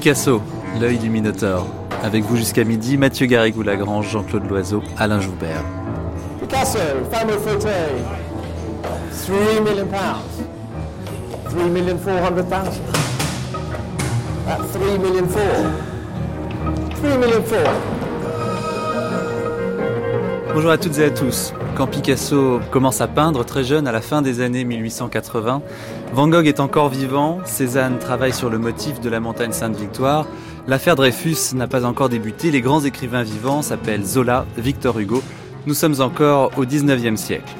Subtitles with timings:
[0.00, 0.40] Picasso,
[0.80, 1.66] l'œil du Minotaure.
[2.02, 5.62] Avec vous jusqu'à midi, Mathieu Garrigou-Lagrange, Jean-Claude Loiseau, Alain Joubert.
[6.40, 6.78] Picasso,
[7.12, 8.00] fameux fauteuil,
[9.26, 10.42] 3 million pounds.
[11.50, 12.80] 3 million 400 thousand.
[14.46, 15.42] That's 3 million 4.
[16.96, 17.70] 3 million 4.
[20.54, 21.52] Bonjour à toutes et à tous.
[21.80, 25.62] Quand Picasso commence à peindre très jeune, à la fin des années 1880,
[26.12, 30.26] Van Gogh est encore vivant, Cézanne travaille sur le motif de la montagne Sainte-Victoire,
[30.66, 35.22] l'affaire Dreyfus n'a pas encore débuté, les grands écrivains vivants s'appellent Zola, Victor Hugo.
[35.66, 37.50] Nous sommes encore au 19e siècle.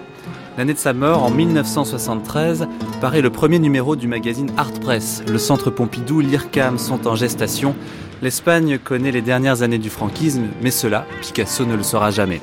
[0.58, 2.68] L'année de sa mort, en 1973,
[3.00, 5.22] paraît le premier numéro du magazine Art Press.
[5.30, 7.74] Le Centre Pompidou, l'IRCAM sont en gestation.
[8.20, 12.42] L'Espagne connaît les dernières années du franquisme, mais cela, Picasso ne le saura jamais.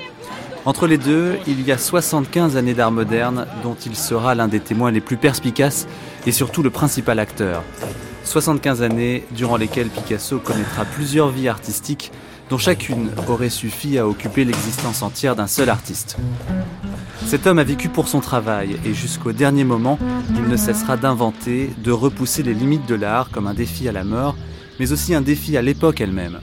[0.67, 4.59] Entre les deux, il y a 75 années d'art moderne dont il sera l'un des
[4.59, 5.87] témoins les plus perspicaces
[6.25, 7.63] et surtout le principal acteur.
[8.25, 12.11] 75 années durant lesquelles Picasso connaîtra plusieurs vies artistiques
[12.49, 16.17] dont chacune aurait suffi à occuper l'existence entière d'un seul artiste.
[17.25, 19.97] Cet homme a vécu pour son travail et jusqu'au dernier moment,
[20.35, 24.03] il ne cessera d'inventer, de repousser les limites de l'art comme un défi à la
[24.03, 24.35] mort,
[24.79, 26.39] mais aussi un défi à l'époque elle-même.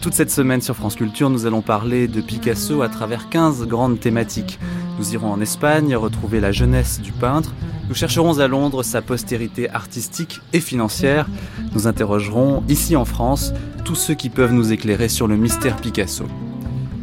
[0.00, 4.00] Toute cette semaine sur France Culture, nous allons parler de Picasso à travers 15 grandes
[4.00, 4.58] thématiques.
[4.98, 7.54] Nous irons en Espagne retrouver la jeunesse du peintre.
[7.88, 11.26] Nous chercherons à Londres sa postérité artistique et financière.
[11.74, 13.52] Nous interrogerons ici en France
[13.84, 16.26] tous ceux qui peuvent nous éclairer sur le mystère Picasso.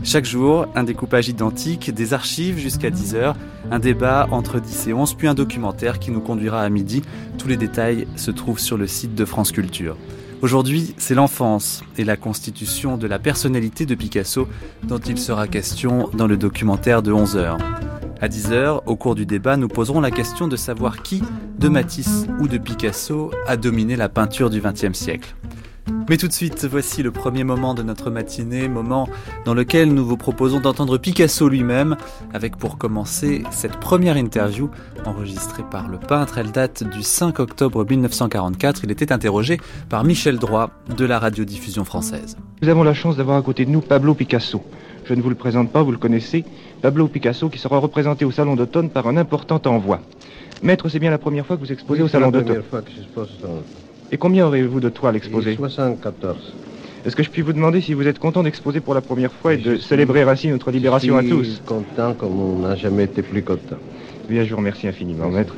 [0.03, 3.33] Chaque jour, un découpage identique, des archives jusqu'à 10h,
[3.71, 7.02] un débat entre 10 et 11, puis un documentaire qui nous conduira à midi.
[7.37, 9.97] Tous les détails se trouvent sur le site de France Culture.
[10.43, 14.47] Aujourd'hui, c'est l'enfance et la constitution de la personnalité de Picasso
[14.83, 17.57] dont il sera question dans le documentaire de 11h.
[18.21, 21.23] À 10h, au cours du débat, nous poserons la question de savoir qui,
[21.58, 25.36] de Matisse ou de Picasso, a dominé la peinture du XXe siècle.
[26.09, 29.08] Mais tout de suite, voici le premier moment de notre matinée, moment
[29.45, 31.98] dans lequel nous vous proposons d'entendre Picasso lui-même,
[32.33, 34.70] avec pour commencer cette première interview
[35.05, 36.37] enregistrée par le peintre.
[36.37, 38.81] Elle date du 5 octobre 1944.
[38.83, 39.59] Il était interrogé
[39.89, 42.37] par Michel Droit de la radiodiffusion française.
[42.61, 44.64] Nous avons la chance d'avoir à côté de nous Pablo Picasso.
[45.05, 46.43] Je ne vous le présente pas, vous le connaissez.
[46.81, 50.02] Pablo Picasso qui sera représenté au Salon d'automne par un important envoi.
[50.64, 52.64] Maître, c'est bien la première fois que vous exposez au Salon d'automne.
[54.11, 56.37] Et combien aurez-vous de toiles exposées 74.
[57.05, 59.53] Est-ce que je puis vous demander si vous êtes content d'exposer pour la première fois
[59.53, 63.03] et de célébrer ainsi notre libération à tous Je suis content comme on n'a jamais
[63.03, 63.77] été plus content.
[64.29, 65.55] Bien, je vous remercie infiniment, maître.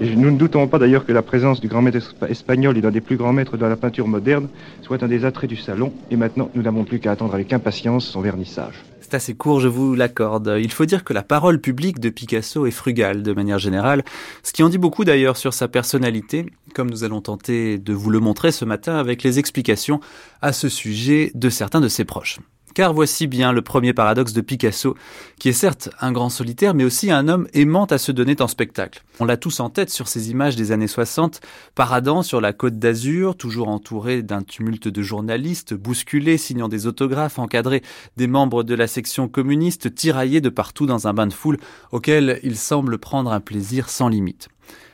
[0.00, 2.90] Et nous ne doutons pas d'ailleurs que la présence du grand maître espagnol et d'un
[2.90, 4.48] des plus grands maîtres de la peinture moderne
[4.82, 5.92] soit un des attraits du salon.
[6.10, 8.74] Et maintenant, nous n'avons plus qu'à attendre avec impatience son vernissage.
[9.10, 10.54] C'est assez court, je vous l'accorde.
[10.60, 14.04] Il faut dire que la parole publique de Picasso est frugale de manière générale,
[14.44, 18.10] ce qui en dit beaucoup d'ailleurs sur sa personnalité, comme nous allons tenter de vous
[18.10, 19.98] le montrer ce matin avec les explications
[20.42, 22.38] à ce sujet de certains de ses proches.
[22.74, 24.96] Car voici bien le premier paradoxe de Picasso,
[25.38, 28.46] qui est certes un grand solitaire, mais aussi un homme aimant à se donner en
[28.46, 29.02] spectacle.
[29.18, 31.40] On l'a tous en tête sur ces images des années 60,
[31.74, 37.38] paradant sur la côte d'Azur, toujours entouré d'un tumulte de journalistes, bousculés, signant des autographes,
[37.38, 37.82] encadrés
[38.16, 41.58] des membres de la section communiste, tiraillés de partout dans un bain de foule
[41.90, 44.48] auquel il semble prendre un plaisir sans limite.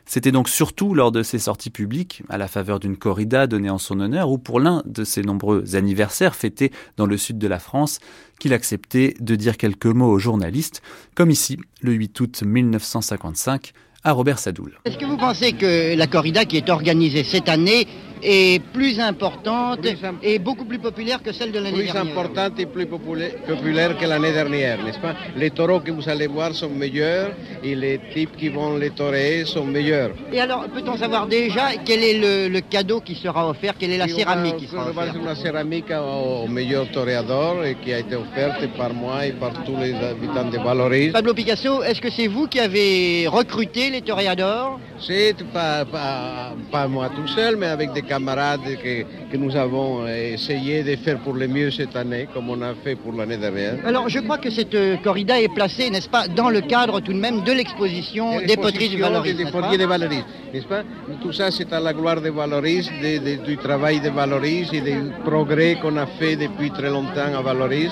[0.08, 3.78] C'était donc surtout lors de ses sorties publiques, à la faveur d'une corrida donnée en
[3.78, 7.58] son honneur, ou pour l'un de ses nombreux anniversaires fêtés dans le sud de la
[7.58, 7.98] France,
[8.38, 10.80] qu'il acceptait de dire quelques mots aux journalistes,
[11.16, 13.72] comme ici, le 8 août 1955,
[14.04, 14.78] à Robert Sadoul.
[14.84, 17.88] Est-ce que vous pensez que la corrida qui est organisée cette année
[18.22, 22.03] est plus importante Plus imp- et beaucoup plus populaire que celle de l'année Plus dernière
[22.03, 25.15] importante et plus populaire, que l'année dernière, n'est-ce pas?
[25.37, 27.31] Les taureaux que vous allez voir sont meilleurs
[27.62, 30.10] et les types qui vont les torer sont meilleurs.
[30.32, 33.99] Et alors, peut-on savoir déjà quel est le, le cadeau qui sera offert Quelle est
[33.99, 35.16] la Et on céramique va- qui sera on va offerte?
[35.16, 39.53] une céramique au, au meilleur toréador et qui a été offerte par moi et par
[39.65, 41.12] tous les habitants de Valoris.
[41.12, 44.78] Pablo Picasso, est-ce que c'est vous qui avez recruté les toréadors?
[44.98, 50.06] C'est pas, pas, pas moi tout seul, mais avec des camarades que, que nous avons
[50.06, 53.74] essayé de faire pour le mieux cette année, comme on a fait pour l'année dernière.
[53.84, 57.12] Alors, je crois que cette euh, corrida est placée, n'est-ce pas, dans le cadre tout
[57.12, 59.36] de même de l'exposition des poteries du Valoris.
[59.36, 60.82] Des poteries de Valoris, n'est-ce pas
[61.22, 64.80] Tout ça, c'est à la gloire de Valoris, de- de- du travail de Valoris et
[64.80, 67.91] des progrès qu'on a fait depuis très longtemps à Valoris,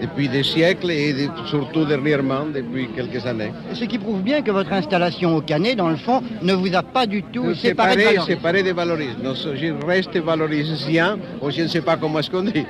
[0.00, 3.52] depuis des siècles et de- surtout dernièrement, depuis quelques années.
[3.74, 6.82] Ce qui prouve bien que votre installation au Canet, dans le fond, ne vous a
[6.82, 8.26] pas du tout séparé de Séparé, Valoris.
[8.26, 9.16] séparé de Valoris.
[9.22, 12.64] Non, je reste valorisien, ou je ne sais pas comment est-ce qu'on dit.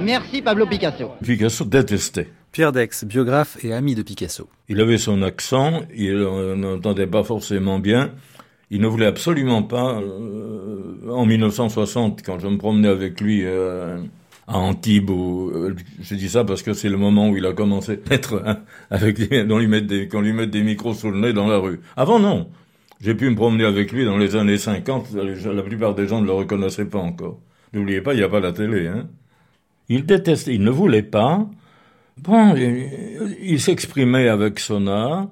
[0.00, 1.10] Merci Pablo Picasso.
[1.22, 2.28] Picasso détestait.
[2.52, 4.48] Pierre Dex, biographe et ami de Picasso.
[4.68, 6.16] Il avait son accent, il
[6.56, 8.10] n'entendait pas forcément bien.
[8.70, 13.98] Il ne voulait absolument pas, euh, en 1960, quand je me promenais avec lui euh,
[14.46, 18.00] à Antibes, euh, je dis ça parce que c'est le moment où il a commencé
[18.10, 18.58] à être hein,
[18.90, 21.58] avec des, lui mettre des, qu'on lui mette des micros sous le nez dans la
[21.58, 21.80] rue.
[21.96, 22.48] Avant non,
[23.00, 25.12] j'ai pu me promener avec lui dans les années 50.
[25.14, 27.40] La plupart des gens ne le reconnaissaient pas encore.
[27.72, 28.86] N'oubliez pas, il n'y a pas la télé.
[28.86, 29.08] Hein.
[29.88, 31.46] Il détestait, il ne voulait pas.
[32.18, 35.28] Bon, il, s'exprimait avec son art,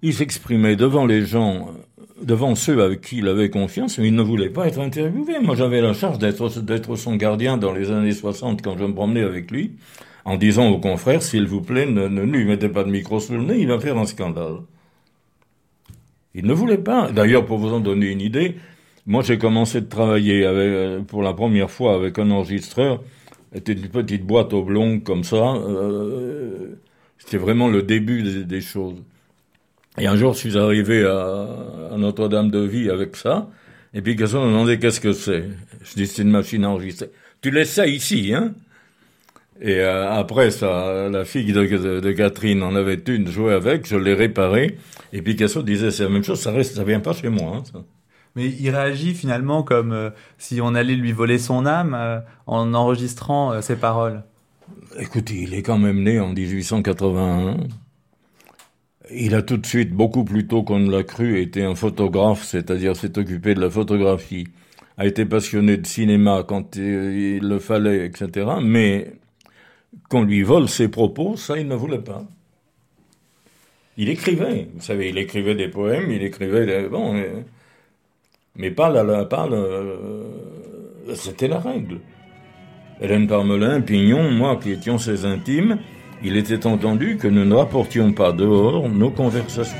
[0.00, 1.72] il s'exprimait devant les gens,
[2.24, 5.38] devant ceux avec qui il avait confiance, mais il ne voulait pas être interviewé.
[5.40, 9.22] Moi, j'avais la charge d'être, son gardien dans les années 60 quand je me promenais
[9.22, 9.72] avec lui,
[10.24, 13.42] en disant aux confrères, s'il vous plaît, ne, lui mettez pas de micro sous le
[13.42, 14.56] nez, il va faire un scandale.
[16.34, 17.12] Il ne voulait pas.
[17.12, 18.56] D'ailleurs, pour vous en donner une idée,
[19.06, 23.00] moi j'ai commencé de travailler euh, pour la première fois avec un enregistreur.
[23.54, 25.54] C'était une petite boîte oblongue comme ça.
[25.54, 26.74] Euh,
[27.18, 28.96] C'était vraiment le début des, choses.
[29.98, 31.46] Et un jour, je suis arrivé à,
[31.92, 33.48] à Notre-Dame de Vie avec ça.
[33.94, 35.44] Et puis, quelqu'un m'a demandé qu'est-ce que c'est?
[35.82, 37.10] Je dis, c'est une machine à enregistrer.
[37.40, 38.54] Tu laisses ça ici, hein?
[39.60, 43.86] Et euh, après, ça, la fille de, de, de, Catherine en avait une, jouait avec,
[43.86, 44.78] je l'ai réparée.
[45.12, 47.58] Et Picasso disait, c'est la même chose, ça reste, ça vient pas chez moi.
[47.58, 47.78] Hein, ça.
[48.34, 52.18] Mais il réagit finalement comme euh, si on allait lui voler son âme euh,
[52.48, 54.24] en enregistrant ses paroles.
[54.98, 57.58] Écoutez, il est quand même né en 1881.
[59.10, 62.44] Il a tout de suite, beaucoup plus tôt qu'on ne l'a cru, été un photographe,
[62.44, 64.48] c'est-à-dire s'est occupé de la photographie,
[64.96, 68.46] a été passionné de cinéma quand il le fallait, etc.
[68.62, 69.12] Mais
[70.08, 72.24] qu'on lui vole ses propos, ça, il ne voulait pas.
[73.96, 76.88] Il écrivait, vous savez, il écrivait des poèmes, il écrivait des...
[76.88, 77.14] Bon,
[78.56, 79.02] mais pas la...
[79.04, 79.98] la pas le...
[81.14, 82.00] C'était la règle.
[83.00, 85.78] Hélène Parmelin, Pignon, moi qui étions ses intimes,
[86.24, 89.76] il était entendu que nous ne rapportions pas dehors nos conversations.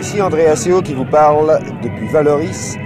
[0.00, 2.76] Ici André Asseo qui vous parle depuis Valoris,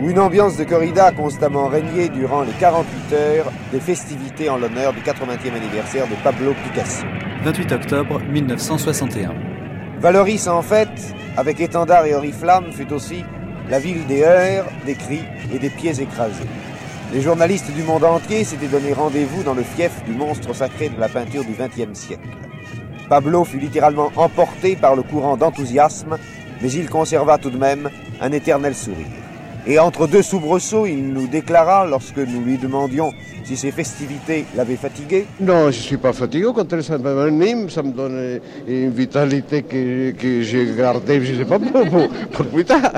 [0.00, 4.58] où une ambiance de corrida a constamment régné durant les 48 heures des festivités en
[4.58, 7.04] l'honneur du 80e anniversaire de Pablo Picasso.
[7.42, 9.53] 28 octobre 1961.
[10.00, 10.88] Valoris, en fait,
[11.36, 13.24] avec étendard et oriflamme, fut aussi
[13.68, 16.44] la ville des heures, des cris et des pieds écrasés.
[17.12, 20.98] Les journalistes du monde entier s'étaient donné rendez-vous dans le fief du monstre sacré de
[21.00, 22.28] la peinture du XXe siècle.
[23.08, 26.18] Pablo fut littéralement emporté par le courant d'enthousiasme
[26.60, 29.23] mais il conserva tout de même un éternel sourire.
[29.66, 33.12] Et entre deux soubresauts, il nous déclara, lorsque nous lui demandions
[33.44, 37.68] si ces festivités l'avaient fatigué Non, je ne suis pas fatigué, au contraire, ça m'anime,
[37.68, 42.08] ça me donne une vitalité que, que j'ai gardée, je ne sais pas, pour, pour,
[42.08, 42.92] pour plus tard.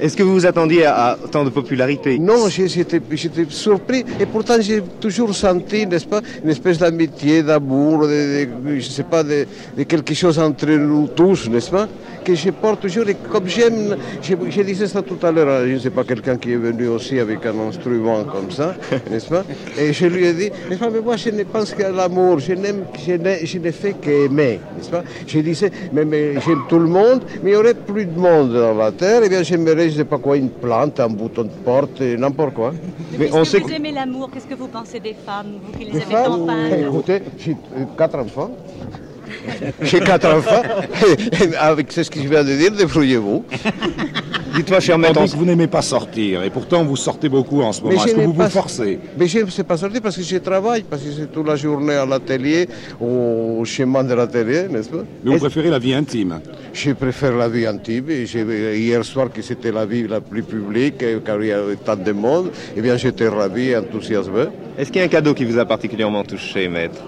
[0.00, 2.18] Est-ce que vous vous attendiez à, à tant de popularité?
[2.18, 3.00] Non, j'étais
[3.48, 8.74] surpris, et pourtant j'ai toujours senti, n'est-ce pas, une espèce d'amitié, d'amour, de, de, je
[8.74, 11.88] ne sais pas, de, de, quelque chose entre nous tous, n'est-ce pas
[12.24, 15.72] que je porte toujours, et comme j'aime, je, je, disais ça tout à l'heure, je
[15.72, 18.74] ne sais pas, quelqu'un qui est venu aussi avec un instrument comme ça,
[19.10, 19.44] n'est-ce pas?
[19.78, 22.54] Et je lui ai dit, n'est-ce pas, mais moi je ne pense qu'à l'amour, je
[22.54, 25.04] n'aime, je n'ai, je n'ai fait qu'aimer, n'est-ce pas?
[25.26, 28.54] Je disais, mais, mais j'aime tout le monde, mais il y aurait plus de monde
[28.54, 31.10] dans la terre, et eh bien j'aimerais, je ne sais pas quoi, une plante, un
[31.10, 32.72] bouton de porte, n'importe quoi.
[33.18, 35.84] Mais on sait que vous aimez l'amour, qu'est-ce que vous pensez des femmes, vous qui
[35.84, 37.56] les, les avez tant peintes Écoutez, j'ai
[37.96, 38.50] quatre enfants.
[39.82, 40.62] J'ai quatre enfants.
[41.58, 43.44] Avec ce que je viens de dire, débrouillez-vous.
[44.54, 45.14] Dites-moi, cher maître.
[45.14, 48.02] Donc vous n'aimez pas sortir, et pourtant vous sortez beaucoup en ce moment.
[48.04, 48.44] Est-ce que vous pas...
[48.44, 48.98] vous forcez?
[49.16, 51.54] Mais je ne sais pas sortir parce que je travaille, parce que c'est toute la
[51.54, 52.68] journée à l'atelier,
[53.00, 55.04] au chemin de l'atelier, n'est-ce pas?
[55.22, 56.40] Mais vous préférez la vie intime
[56.72, 58.10] Je préfère la vie intime.
[58.10, 58.24] Et
[58.78, 62.12] hier soir, que c'était la vie la plus publique, car il y avait tant de
[62.12, 64.46] monde, eh bien j'étais ravi et enthousiasmé.
[64.76, 67.00] Est-ce qu'il y a un cadeau qui vous a particulièrement touché, maître?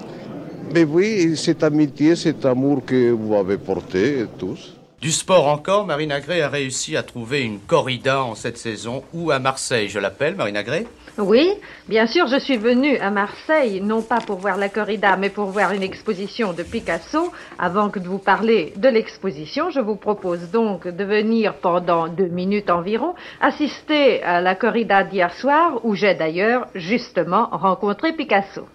[0.72, 4.76] Mais oui, cette amitié, cet amour que vous avez porté tous.
[5.00, 9.30] Du sport encore, Marine Agré a réussi à trouver une corrida en cette saison ou
[9.30, 9.88] à Marseille.
[9.88, 10.86] Je l'appelle, Marine Agré
[11.16, 11.54] Oui,
[11.88, 15.46] bien sûr, je suis venue à Marseille, non pas pour voir la corrida, mais pour
[15.46, 17.32] voir une exposition de Picasso.
[17.58, 22.28] Avant que de vous parler de l'exposition, je vous propose donc de venir pendant deux
[22.28, 28.66] minutes environ assister à la corrida d'hier soir, où j'ai d'ailleurs justement rencontré Picasso.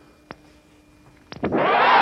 [1.41, 1.91] Yeah!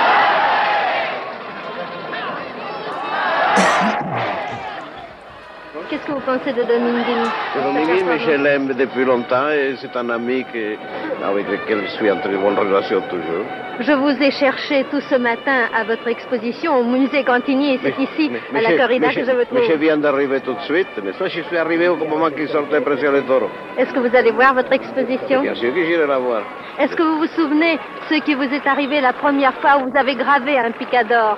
[5.93, 10.09] qu'est-ce que vous pensez de Dominguini Dominguini, mais je l'aime depuis longtemps et c'est un
[10.09, 10.75] ami que,
[11.23, 13.45] avec lequel je suis en très bonne relation toujours.
[13.79, 17.99] Je vous ai cherché tout ce matin à votre exposition au musée Cantini et c'est
[17.99, 19.59] ici, à la corrida, que je vous trouve.
[19.59, 22.47] Mais je viens d'arriver tout de suite, n'est-ce pas Je suis arrivé au moment qu'il
[22.47, 23.49] sortait pression le taureau.
[23.77, 25.41] Est-ce que vous allez voir votre exposition?
[25.41, 26.41] Bien sûr que j'irai la voir.
[26.79, 27.77] Est-ce que vous vous souvenez
[28.09, 31.37] ce qui vous est arrivé la première fois où vous avez gravé un picador?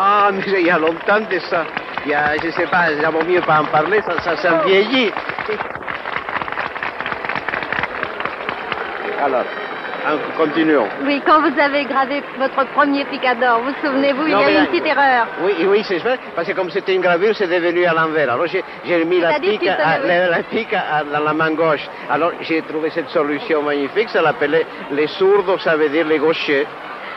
[0.00, 1.64] Ah, mais il y a longtemps de ça.
[2.04, 4.62] Il y a, je ne sais pas, j'aimerais mieux pas en parler, ça, ça, ça
[4.64, 5.10] vieillit.
[9.20, 9.42] Alors,
[10.36, 10.86] continuons.
[11.04, 14.66] Oui, quand vous avez gravé votre premier picador, vous souvenez-vous, il y a eu une
[14.68, 15.26] petite erreur.
[15.42, 18.30] Oui, oui, c'est vrai, parce que comme c'était une gravure, c'est devenu à l'envers.
[18.32, 21.86] Alors j'ai mis la pique, à, la, la pique à, dans la main gauche.
[22.08, 26.66] Alors j'ai trouvé cette solution magnifique, ça l'appelait les sourds, ça veut dire les gauchers.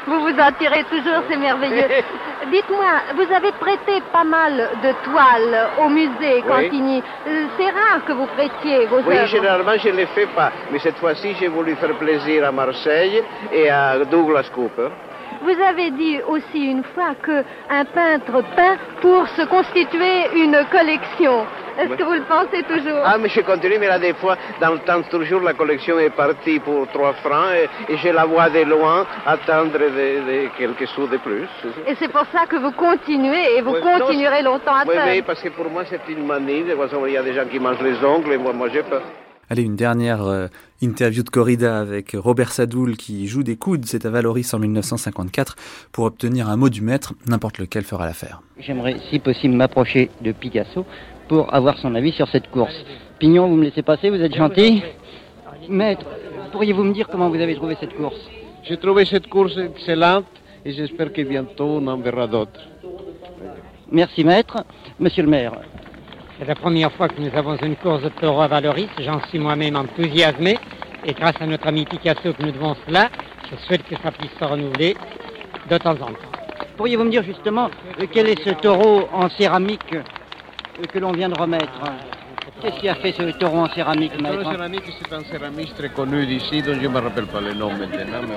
[0.08, 1.88] Vous vous en tirez toujours, c'est merveilleux.
[2.52, 7.04] Dites-moi, vous avez prêté pas mal de toiles au musée Cantini.
[7.58, 9.28] C'est rare que vous prêtiez vos Oui, œuvres.
[9.28, 10.52] généralement, je ne les fais pas.
[10.72, 14.90] Mais cette fois-ci, j'ai voulu faire plaisir à Marseille et à Douglas Cooper.
[15.42, 21.46] Vous avez dit aussi une fois qu'un peintre peint pour se constituer une collection.
[21.80, 24.74] Est-ce que vous le pensez toujours Ah, mais je continue, mais là, des fois, dans
[24.74, 28.50] le temps, toujours, la collection est partie pour 3 francs et, et je la vois
[28.50, 31.48] de loin attendre de, de quelques sous de plus.
[31.88, 34.96] Et c'est pour ça que vous continuez et vous oui, continuerez non, longtemps à oui,
[34.96, 35.12] peindre.
[35.12, 36.66] Oui, parce que pour moi, c'est une manie.
[36.68, 39.02] Il y a des gens qui mangent les ongles et moi, moi j'ai peur.
[39.52, 40.48] Allez, une dernière euh,
[40.82, 45.58] interview de corrida avec Robert Sadoul qui joue des coudes, c'est à Valoris en 1954.
[45.92, 48.42] Pour obtenir un mot du maître, n'importe lequel fera l'affaire.
[48.58, 50.86] J'aimerais, si possible, m'approcher de Picasso
[51.28, 52.74] pour avoir son avis sur cette course.
[53.20, 54.84] Pignon, vous me laissez passer, vous êtes gentil
[55.68, 56.06] Maître,
[56.54, 58.22] pourriez-vous me dire comment vous avez trouvé cette course?
[58.64, 60.28] J'ai trouvé cette course excellente
[60.64, 62.62] et j'espère que bientôt on en verra d'autres.
[63.92, 64.64] Merci, maître.
[64.98, 65.60] Monsieur le maire,
[66.42, 68.90] c'est la première fois que nous avons une course de taureau à Valoris.
[69.00, 70.58] J'en suis moi-même enthousiasmé.
[71.06, 73.10] Et grâce à notre ami Picasso que nous devons cela,
[73.52, 74.98] je souhaite que ça puisse se renouveler
[75.70, 76.32] de temps en temps.
[76.78, 77.70] Pourriez-vous me dire justement
[78.00, 80.02] euh, quel est ce taureau en céramique euh,
[80.92, 81.80] que l'on vient de remettre
[82.60, 85.90] Qu'est-ce qui a fait ce taureau en céramique, Le taureau céramique, c'est un céramiste très
[85.90, 88.22] connu d'ici, dont je ne me rappelle pas le nom maintenant.
[88.28, 88.36] Mais...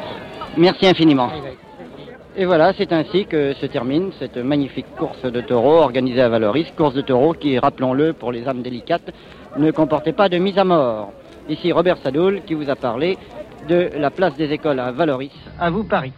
[0.58, 1.30] Merci infiniment.
[2.36, 6.66] Et voilà, c'est ainsi que se termine cette magnifique course de taureaux organisée à Valoris,
[6.76, 9.12] course de taureaux qui, rappelons-le, pour les âmes délicates,
[9.56, 11.12] ne comportait pas de mise à mort.
[11.48, 13.18] Ici Robert Sadoul qui vous a parlé
[13.68, 15.30] de la place des écoles à Valoris.
[15.60, 16.12] À vous Paris.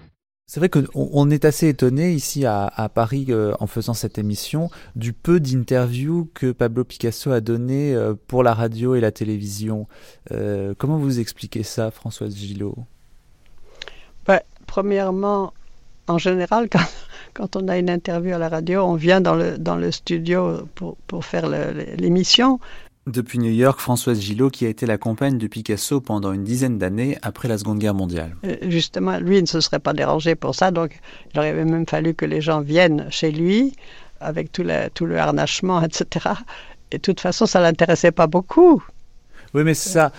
[0.46, 4.16] C'est vrai qu'on on est assez étonné ici à, à Paris euh, en faisant cette
[4.16, 9.11] émission du peu d'interviews que Pablo Picasso a donné euh, pour la radio et la
[9.11, 9.87] télévision.
[10.32, 12.76] Euh, comment vous expliquez ça, Françoise Gillot?
[14.26, 15.52] Ben, Premièrement,
[16.09, 16.87] en général, quand,
[17.35, 20.67] quand, on a une interview à la radio, on vient dans le, dans le studio
[20.75, 21.49] pour, pour faire
[21.99, 22.61] l'émission.
[23.07, 26.77] Depuis New York, Françoise Gillot, qui a été la compagne de Picasso pendant une dizaine
[26.77, 28.35] d'années après la Seconde Guerre mondiale.
[28.63, 30.99] Justement, lui ne se serait pas dérangé pour ça, donc
[31.33, 33.75] il aurait même fallu que les gens viennent chez lui
[34.21, 36.31] avec tout le, tout le harnachement, etc.
[36.91, 38.83] Et de toute façon, ça l'intéressait pas beaucoup.
[39.55, 40.12] Oui, mais c'est ça,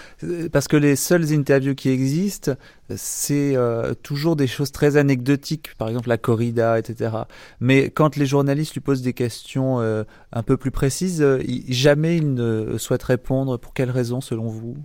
[0.52, 2.54] parce que les seules interviews qui existent,
[2.96, 7.12] c'est euh, toujours des choses très anecdotiques, par exemple la corrida, etc.
[7.60, 12.18] Mais quand les journalistes lui posent des questions euh, un peu plus précises, euh, jamais
[12.18, 13.58] il ne souhaite répondre.
[13.58, 14.78] Pour quelles raisons, selon vous?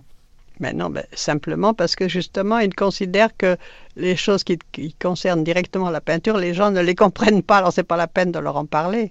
[0.59, 3.57] Mais non, ben, simplement parce que justement, il considère que
[3.95, 7.73] les choses qui, qui concernent directement la peinture, les gens ne les comprennent pas, alors
[7.73, 9.09] c'est pas la peine de leur en parler.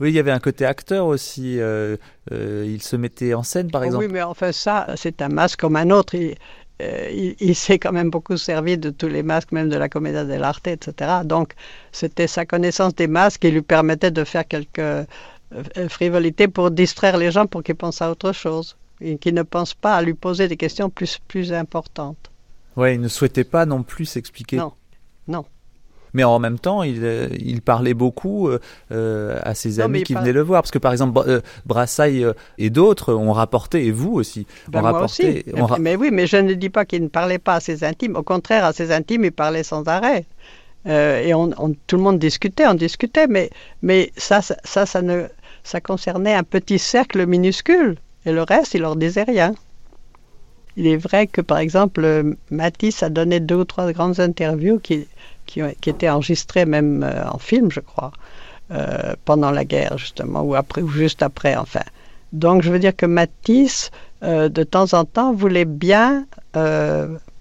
[0.00, 1.60] Oui, il y avait un côté acteur aussi.
[1.60, 1.96] Euh,
[2.32, 4.04] euh, il se mettait en scène, par exemple.
[4.04, 6.14] Oui, mais enfin, ça, c'est un masque comme un autre.
[6.14, 6.34] Il,
[6.82, 9.88] euh, il, il s'est quand même beaucoup servi de tous les masques, même de la
[9.88, 11.20] Commedia dell'arte, etc.
[11.24, 11.54] Donc,
[11.92, 15.06] c'était sa connaissance des masques qui lui permettait de faire quelques
[15.88, 18.76] frivolités pour distraire les gens pour qu'ils pensent à autre chose.
[19.00, 22.30] Et qu'ils ne pensent pas à lui poser des questions plus, plus importantes.
[22.76, 24.56] Oui, il ne souhaitait pas non plus s'expliquer.
[24.56, 24.72] Non,
[25.28, 25.44] non
[26.16, 27.04] mais en même temps, il,
[27.38, 30.62] il parlait beaucoup euh, à ses amis non, qui venaient le voir.
[30.62, 34.82] Parce que par exemple, euh, Brassailles et d'autres ont rapporté, et vous aussi, ben ont
[34.82, 35.44] rapporté.
[35.46, 35.60] Aussi.
[35.60, 37.84] Ont ra mais oui, mais je ne dis pas qu'il ne parlait pas à ses
[37.84, 38.16] intimes.
[38.16, 40.24] Au contraire, à ses intimes, il parlait sans arrêt.
[40.86, 43.50] Euh, et on, on, tout le monde discutait, on discutait, mais,
[43.82, 45.24] mais ça, ça, ça, ça, ne,
[45.64, 47.96] ça concernait un petit cercle minuscule.
[48.24, 49.54] Et le reste, il leur disait rien.
[50.78, 55.06] Il est vrai que, par exemple, Matisse a donné deux ou trois grandes interviews qui,
[55.46, 58.12] qui, étaient enregistrées même euh, en film, je crois,
[58.70, 61.84] euh, pendant la guerre, justement, ou, après, ou juste après, enfin.
[62.32, 63.90] Donc, je veux dire que Matisse,
[64.22, 66.26] euh, de temps en temps, voulait bien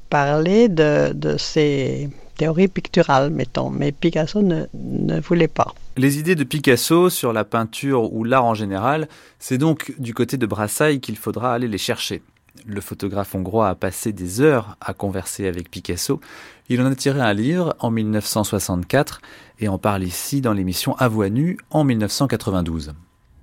[0.09, 5.73] parler de, de ses théories picturales, mettons, mais Picasso ne, ne voulait pas.
[5.97, 9.07] Les idées de Picasso sur la peinture ou l'art en général,
[9.39, 12.21] c'est donc du côté de Brassailles qu'il faudra aller les chercher.
[12.65, 16.19] Le photographe hongrois a passé des heures à converser avec Picasso.
[16.67, 19.21] Il en a tiré un livre en 1964
[19.59, 22.93] et en parle ici dans l'émission À voix nue en 1992.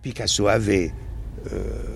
[0.03, 0.93] Picasso avait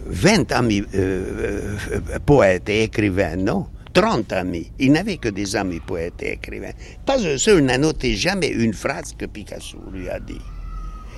[0.06, 4.70] 20 euh, amis euh, euh, poètes et écrivains, non 30 amis.
[4.78, 6.74] Il n'avait que des amis poètes et écrivains.
[7.06, 10.40] Pas un seul n'a noté jamais une phrase que Picasso lui a dit.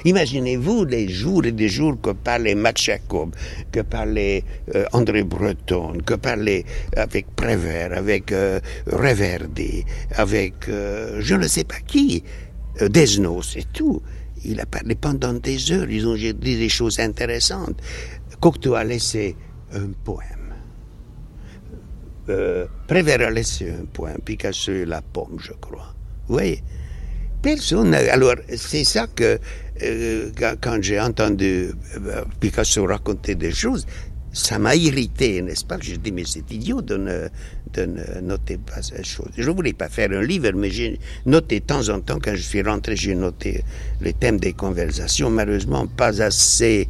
[0.05, 3.35] Imaginez-vous les jours et des jours que parlait Max Jacob,
[3.73, 6.64] que parlait euh, André Breton, que parlait
[6.97, 12.23] avec Prévert, avec euh, Reverdy, avec euh, je ne sais pas qui,
[12.81, 14.02] Desnos et tout.
[14.45, 17.81] Il a parlé pendant des heures, ils ont dit des choses intéressantes.
[18.40, 19.37] Cocteau a laissé
[19.73, 20.55] un poème.
[22.28, 25.95] Euh, Prévert a laissé un poème, Picasso et la pomme, je crois.
[26.28, 26.62] Vous voyez?
[27.40, 27.95] Personne.
[27.95, 29.38] Alors, c'est ça que, euh,
[30.61, 33.87] quand j'ai entendu euh, Picasso raconter des choses,
[34.32, 35.78] ça m'a irrité, n'est-ce pas?
[35.80, 37.28] Je dis, mais c'est idiot de ne,
[37.73, 39.30] de noter pas ces choses.
[39.37, 42.35] Je ne voulais pas faire un livre, mais j'ai noté de temps en temps, quand
[42.35, 43.64] je suis rentré, j'ai noté
[44.00, 46.88] les thèmes des conversations, malheureusement pas assez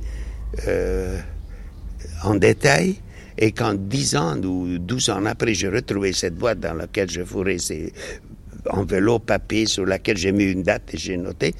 [2.23, 2.97] en détail.
[3.39, 7.23] Et quand dix ans ou douze ans après, j'ai retrouvé cette boîte dans laquelle je
[7.23, 7.93] fourrais ces
[8.69, 11.55] enveloppes papier sur laquelle j'ai mis une date et j'ai noté,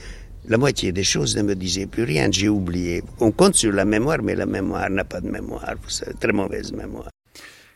[0.49, 3.03] la moitié des choses ne me disaient plus rien, j'ai oublié.
[3.21, 6.73] On compte sur la mémoire, mais la mémoire n'a pas de mémoire, c'est très mauvaise
[6.73, 7.11] mémoire.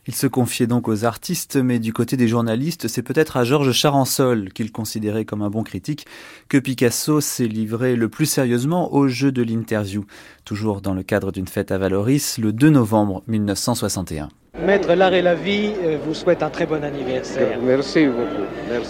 [0.07, 3.73] Il se confiait donc aux artistes, mais du côté des journalistes, c'est peut-être à Georges
[3.73, 6.07] Charansol, qu'il considérait comme un bon critique,
[6.49, 10.05] que Picasso s'est livré le plus sérieusement au jeu de l'interview,
[10.45, 14.29] toujours dans le cadre d'une fête à Valoris, le 2 novembre 1961.
[14.61, 17.59] Maître L'Art et la Vie euh, vous souhaite un très bon anniversaire.
[17.63, 18.45] Merci beaucoup.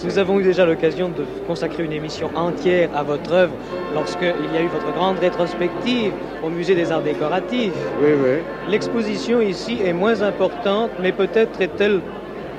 [0.05, 3.53] Nous avons eu déjà l'occasion de consacrer une émission entière à votre œuvre
[3.95, 7.73] lorsqu'il y a eu votre grande rétrospective au Musée des Arts Décoratifs.
[8.03, 8.39] Oui, oui.
[8.69, 12.01] L'exposition ici est moins importante, mais peut-être est-elle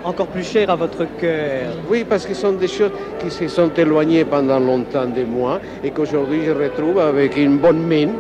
[0.06, 1.74] encore plus chère à votre cœur.
[1.90, 5.60] Oui, parce que ce sont des choses qui se sont éloignées pendant longtemps de moi
[5.84, 8.14] et qu'aujourd'hui je retrouve avec une bonne mine.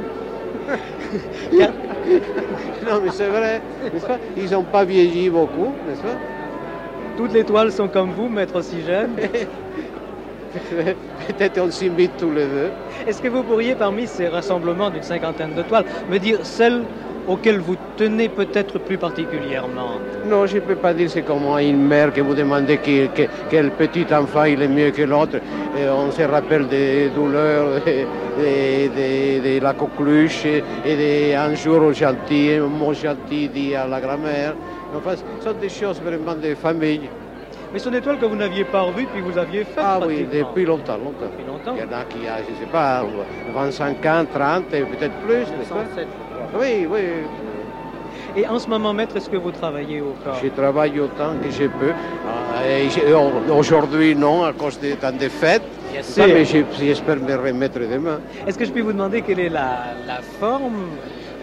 [1.53, 4.17] non, mais c'est vrai, n'est-ce pas?
[4.37, 6.17] Ils n'ont pas vieilli beaucoup, n'est-ce pas?
[7.17, 9.11] Toutes les toiles sont comme vous, maître Oxygène.
[11.27, 12.71] Peut-être on s'imite tous les deux.
[13.07, 16.83] Est-ce que vous pourriez, parmi ces rassemblements d'une cinquantaine de toiles, me dire celles
[17.27, 21.85] auxquelles vous tenez peut-être plus particulièrement Non, je ne peux pas dire, c'est comme une
[21.87, 22.79] mère que vous demandez
[23.49, 25.37] quel petit enfant il est mieux que l'autre.
[25.75, 27.81] On se rappelle des douleurs,
[28.37, 34.55] de, la coqueluche et de, un jour gentil, un mot gentil dit à la grand-mère.
[34.95, 37.09] Enfin, ce sont des choses vraiment de famille.
[37.71, 39.99] Mais ce sont des toiles que vous n'aviez pas revues puis vous aviez faites Ah
[40.05, 41.25] oui, depuis longtemps, longtemps.
[41.31, 41.73] Depuis longtemps.
[41.75, 43.03] Il y en a qui a, je ne sais pas,
[43.51, 45.47] 25 ans, 30 et peut-être plus.
[46.59, 46.99] Oui, oui.
[48.35, 50.39] Et en ce moment, maître, est-ce que vous travaillez au corps?
[50.43, 51.93] Je travaille autant que je peux.
[52.27, 55.61] Ah, aujourd'hui, non, à cause des temps de fêtes.
[56.17, 58.19] mais j'espère me remettre demain.
[58.47, 60.87] Est-ce que je peux vous demander quelle est la, la forme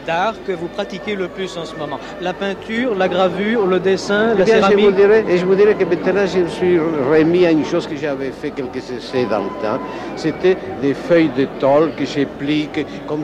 [0.06, 1.98] d'art que vous pratiquez le plus en ce moment.
[2.20, 5.74] La peinture, la gravure, le dessin, la céramique je vous dirais, Et je vous dirais
[5.74, 9.40] que maintenant je me suis remis à une chose que j'avais fait quelques essais dans
[9.40, 9.80] le temps.
[10.16, 12.68] C'était des feuilles de tôle que j'ai plié,
[13.06, 13.22] comme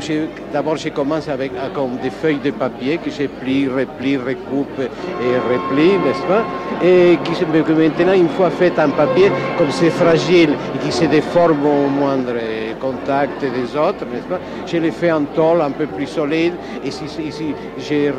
[0.53, 5.53] d'abord j'ai commencé avec comme des feuilles de papier que j'ai plié, replie, recoupe et
[5.53, 6.45] replie, n'est-ce pas?
[6.85, 11.65] Et qui maintenant, une fois fait en papier, comme c'est fragile et qui se déforme
[11.65, 12.35] au moindre
[12.81, 14.41] contact des autres, n'est-ce pas?
[14.67, 18.11] Je les fais en tôle un peu plus solide et si, si, je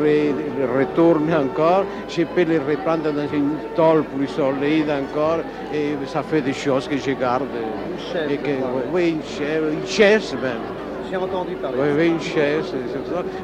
[0.78, 5.40] retourne encore, je peux les reprendre dans une tôle plus solide encore
[5.74, 7.44] et ça fait des choses que je garde.
[7.44, 8.52] Une chaise, et que,
[8.94, 10.62] oui, une chaise, une chaise même.
[11.10, 11.78] J'ai entendu parler.
[11.80, 12.74] Oui, oui, une chaise.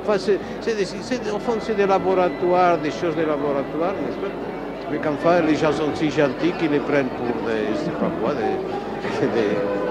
[0.01, 4.33] Enfin, c'est, au fond, c'est des laboratoires, des choses de laboratoire, n'est-ce pas?
[4.91, 8.11] Mais qu'enfin, les gens sont si gentils qu'ils les prennent pour des, je sais pas
[8.21, 9.82] quoi, des, des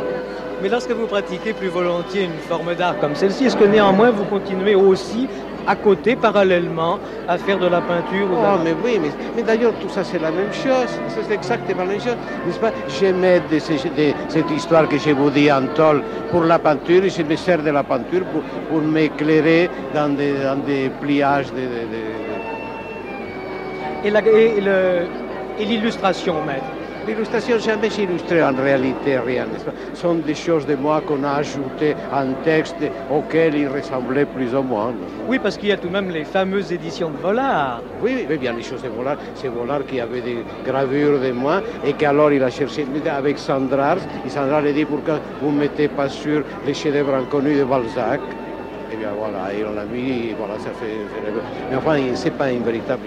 [0.62, 4.24] mais lorsque vous pratiquez plus volontiers une forme d'art comme celle-ci, est-ce que néanmoins vous
[4.24, 5.26] continuez aussi
[5.66, 6.98] à côté, parallèlement,
[7.28, 8.98] à faire de la peinture ou oh, mais oui,
[9.36, 10.88] mais, d'ailleurs, tout ça, c'est la même chose.
[11.08, 12.16] C'est exactement la même chose.
[12.46, 12.72] N'est-ce pas?
[12.88, 17.22] J'aimais de, cette histoire que je vous dis en tôle pour la peinture et je
[17.22, 18.24] me sers de la peinture
[18.68, 20.34] pour, m'éclairer dans des,
[20.66, 21.52] des pliages.
[21.52, 21.62] De,
[24.04, 26.81] Et l'illustration, maître?
[27.06, 29.46] L'illustration jamais illustrée en réalité rien.
[29.94, 32.76] Ce sont des choses de moi qu'on a ajoutées en texte
[33.10, 34.94] auxquelles il ressemblait plus ou moins.
[35.26, 37.82] Oui, parce qu'il y a tout de même les fameuses éditions de Vollard.
[38.00, 39.16] Oui, oui, bien les choses de Vollard.
[39.34, 43.98] C'est Vollard qui avait des gravures de moi et qu'alors il a cherché avec Sandrars.
[44.24, 48.20] Et Sandrars a dit pourquoi vous ne mettez pas sur les chefs-d'œuvre inconnus de Balzac?
[48.92, 50.98] Et bien voilà, et on l'a mis, voilà, ça fait.
[51.70, 53.06] Mais enfin, c'est pas une véritable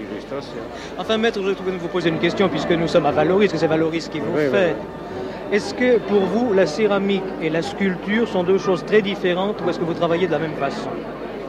[0.98, 3.66] Enfin, maître, je voudrais vous poser une question, puisque nous sommes à Valoris, que c'est
[3.66, 4.74] Valoris qui vous Oui, fait.
[4.78, 5.56] oui.
[5.56, 9.70] Est-ce que pour vous, la céramique et la sculpture sont deux choses très différentes ou
[9.70, 10.90] est-ce que vous travaillez de la même façon?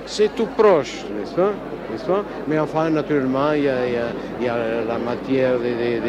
[0.05, 1.53] C'est tout proche, n'est-ce pas?
[2.47, 5.99] Mais enfin, naturellement, il y a, y y la matière des,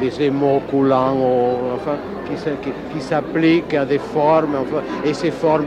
[0.00, 1.96] des- émaux coulants ou, enfin,
[2.28, 5.66] qui, se- qui- qui s'appliquent à des formes, enfin, et ces formes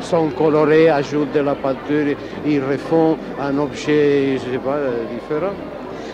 [0.00, 2.14] sont colorées, ajoutent de la peinture,
[2.46, 5.52] ils refont un objet, je ne sais pas, euh, différent.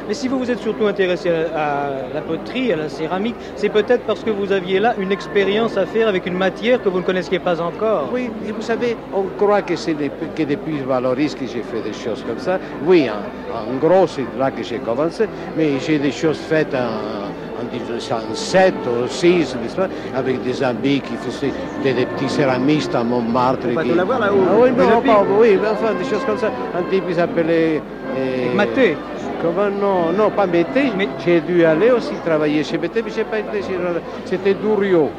[0.06, 4.04] Mais si vous vous êtes surtout intéressé à, la poterie, à la céramique, c'est peut-être
[4.04, 7.04] parce que vous aviez là une expérience à faire avec une matière que vous ne
[7.04, 8.10] connaissiez pas encore.
[8.12, 11.94] Oui, et vous savez, on croit que c'est que depuis Valoris que j'ai fait des
[11.94, 12.58] choses comme ça.
[12.84, 17.60] Oui, en, en gros, c'est là que j'ai commencé, mais j'ai des choses faites en,
[17.60, 22.94] en 1907 ou 6, n'est-ce pas, avec des amis qui faisaient des, des petits céramistes
[22.94, 23.66] à Montmartre.
[23.76, 24.44] On qui- la voir là-haut.
[24.50, 26.50] Ah oui, Mais non, pas- oui, mais enfin, des choses comme ça.
[26.76, 27.80] Un type qui s'appelait...
[28.16, 28.96] euh, Maté.
[29.42, 30.90] Comment non, non, pas Mété.
[31.24, 33.76] J'ai dû aller aussi travailler chez Mété, mais j'ai pas été chez
[34.24, 35.10] C'était Durio.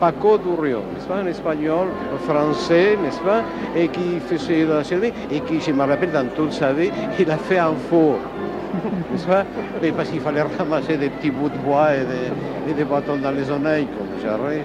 [0.00, 3.42] Paco Durio, n'est-ce pas, un espagnol, un français, n'est-ce pas,
[3.76, 4.80] et qui faisait la
[5.30, 8.16] et qui, je me rappelle, dans toute sa vie, il a fait un four,
[9.12, 9.44] n'est-ce pas,
[9.80, 13.16] mais parce qu'il fallait ramasser des petits bouts de bois et des, et des bâtons
[13.16, 14.64] dans les oreilles, comme j'arrête.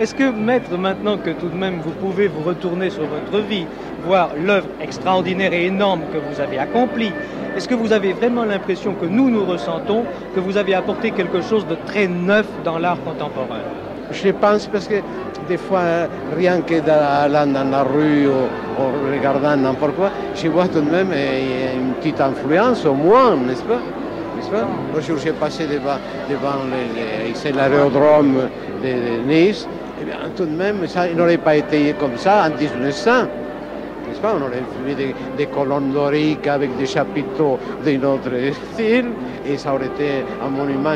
[0.00, 3.66] Est-ce que, maître, maintenant que tout de même vous pouvez vous retourner sur votre vie,
[4.04, 7.12] voir l'œuvre extraordinaire et énorme que vous avez accomplie,
[7.56, 10.04] est-ce que vous avez vraiment l'impression que nous, nous ressentons
[10.34, 13.87] que vous avez apporté quelque chose de très neuf dans l'art contemporain?
[14.10, 15.02] Je pense parce que
[15.48, 20.68] des fois, rien que allant dans la rue ou, ou regardant n'importe quoi, je vois
[20.68, 23.80] tout de même euh, une petite influence au moins, n'est-ce pas?
[24.50, 25.98] L'autre jour, j'ai passé devant,
[27.54, 28.48] l'aérodrome
[28.82, 29.68] de, Nice,
[30.00, 33.10] et bien tout de même, ça n'aurait pas été comme ça en 1900.
[34.08, 34.34] N'est-ce pas?
[34.38, 34.94] On aurait vu
[35.36, 38.30] des, colonnes doriques avec des chapiteaux d'un autre
[38.72, 39.10] style,
[39.46, 40.94] et ça aurait été un monument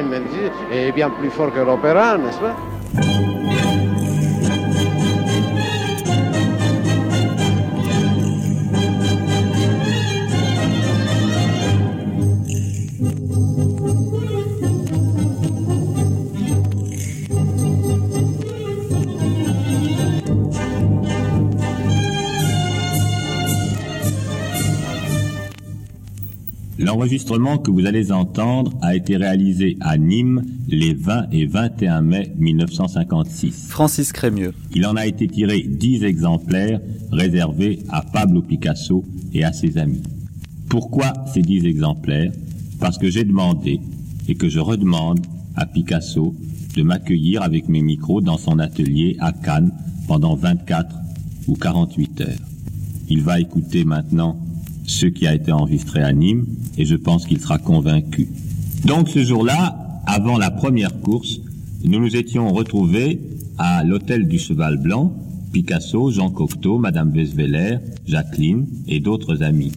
[0.72, 2.71] et bien plus fort que l'opéra, n'est-ce pas?
[2.94, 3.41] Thank you.
[26.92, 32.35] L'enregistrement que vous allez entendre a été réalisé à Nîmes les 20 et 21 mai
[32.37, 33.68] 1956.
[33.70, 34.52] Francis Crémieux.
[34.74, 40.02] Il en a été tiré 10 exemplaires réservés à Pablo Picasso et à ses amis.
[40.68, 42.31] Pourquoi ces 10 exemplaires?
[42.78, 43.81] Parce que j'ai demandé
[44.28, 45.20] et que je redemande
[45.57, 46.35] à Picasso
[46.76, 49.72] de m'accueillir avec mes micros dans son atelier à Cannes
[50.09, 50.94] pendant 24
[51.48, 52.28] ou 48 heures.
[53.09, 54.37] Il va écouter maintenant
[54.85, 56.47] ce qui a été enregistré à Nîmes
[56.79, 58.29] et je pense qu'il sera convaincu.
[58.85, 61.40] Donc ce jour-là, avant la première course,
[61.85, 63.21] nous nous étions retrouvés
[63.59, 65.14] à l'hôtel du Cheval Blanc,
[65.53, 69.73] Picasso, Jean Cocteau, Madame Vesveler, Jacqueline et d'autres amis.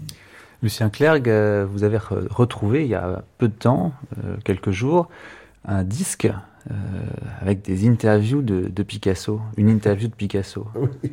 [0.64, 4.72] Lucien Clergue, euh, vous avez re- retrouvé il y a peu de temps, euh, quelques
[4.72, 5.10] jours,
[5.68, 6.74] un disque euh,
[7.42, 10.66] avec des interviews de, de Picasso, une interview de Picasso.
[10.76, 11.12] Oui,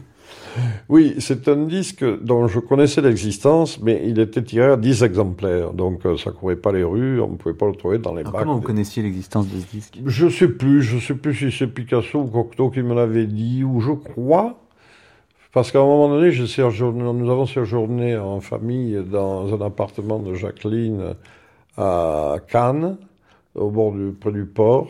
[1.18, 6.04] c'est un disque dont je connaissais l'existence, mais il était tiré à 10 exemplaires, donc
[6.04, 8.32] euh, ça courait pas les rues, on ne pouvait pas le trouver dans les Alors,
[8.32, 8.42] bacs.
[8.42, 9.98] comment vous des- connaissiez l'existence de ce disque?
[10.04, 13.64] Je sais plus, je sais plus si c'est Picasso ou Cocteau qui me l'avait dit,
[13.64, 14.58] ou je crois,
[15.52, 20.34] parce qu'à un moment donné, séjourné- nous avons séjourné en famille dans un appartement de
[20.34, 21.14] Jacqueline
[21.76, 22.96] à Cannes,
[23.54, 24.88] au bord du, près du port,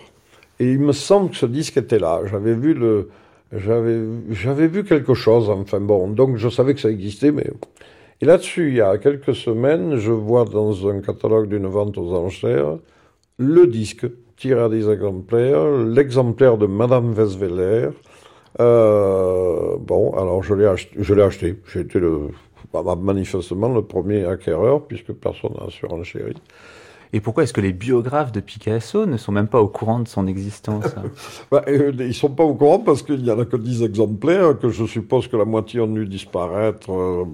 [0.61, 2.21] et il me semble que ce disque était là.
[2.31, 3.11] J'avais vu le,
[3.53, 7.47] j'avais, j'avais vu quelque chose, enfin bon, donc je savais que ça existait, mais
[8.21, 12.15] et là-dessus, il y a quelques semaines, je vois dans un catalogue d'une vente aux
[12.15, 12.79] enchères
[13.39, 17.89] le disque tiré à des exemplaires, l'exemplaire de Madame Vesveler.
[18.61, 20.95] Euh, bon, alors je l'ai acheté.
[20.99, 21.57] Je l'ai acheté.
[21.73, 22.01] J'ai été
[22.99, 26.35] manifestement le premier acquéreur puisque personne n'a surenchéri.
[27.13, 30.09] Et pourquoi est-ce que les biographes de Picasso ne sont même pas au courant de
[30.09, 31.03] son existence hein?
[31.51, 34.59] Bah, euh, ils sont pas au courant parce qu'il n'y en a que 10 exemplaires,
[34.59, 36.91] que je suppose que la moitié ont dû disparaître.
[36.93, 37.25] euh,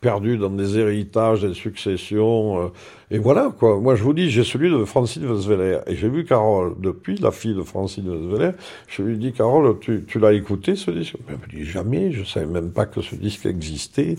[0.00, 2.62] perdu dans des héritages, des successions.
[2.62, 2.68] euh,
[3.10, 3.78] et voilà, quoi.
[3.78, 5.80] Moi, je vous dis, j'ai celui de Francine Weisweller.
[5.86, 8.52] Et j'ai vu Carole, depuis, la fille de Francine Weisweller.
[8.88, 11.16] Je lui dis, Carole, tu, tu l'as écouté, ce disque?
[11.28, 14.16] Elle me dit, jamais, je savais même pas que ce disque existait.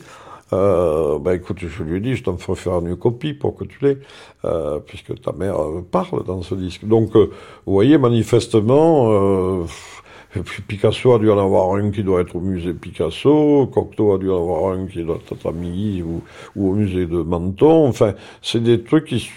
[0.53, 3.63] Euh, ben écoute, je lui ai dit, je t'en ferai faire une copie pour que
[3.63, 3.97] tu l'aies,
[4.45, 6.85] euh, puisque ta mère euh, parle dans ce disque.
[6.85, 7.31] Donc, euh,
[7.65, 9.63] vous voyez, manifestement, euh,
[10.67, 14.30] Picasso a dû en avoir un qui doit être au musée Picasso, Cocteau a dû
[14.30, 16.22] en avoir un qui doit être à Milly ou,
[16.56, 17.88] ou au musée de Menton.
[17.88, 19.30] Enfin, c'est des trucs qui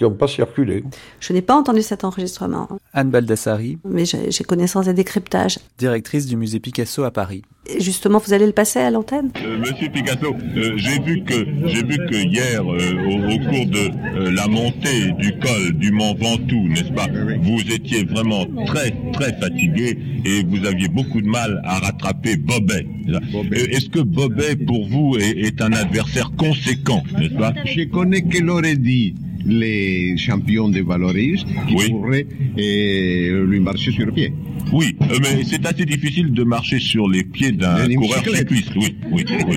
[0.00, 0.84] n'ont pas circulé.
[1.20, 5.58] Je n'ai pas entendu cet enregistrement, Anne Baldassari, mais j'ai connaissance des décryptages.
[5.78, 7.42] directrice du musée Picasso à Paris.
[7.66, 9.30] Et justement, vous allez le passer à l'antenne?
[9.40, 13.66] Euh, Monsieur Picasso, euh, j'ai vu que j'ai vu que hier, euh, au, au cours
[13.66, 17.06] de euh, la montée du col du Mont Ventoux, n'est-ce pas,
[17.40, 22.86] vous étiez vraiment très très fatigué et vous aviez beaucoup de mal à rattraper Bobet.
[23.08, 27.54] Euh, Est-ce que Bobet pour vous est, est un adversaire conséquent, n'est-ce pas?
[27.64, 32.26] Je connais que l'aurait dit les champions de Valoris qui pourraient
[32.58, 34.32] euh, lui marcher sur le pied.
[35.12, 38.70] Euh, mais c'est assez difficile de marcher sur les pieds d'un coureur cycliste.
[38.76, 39.56] Oui, oui, oui,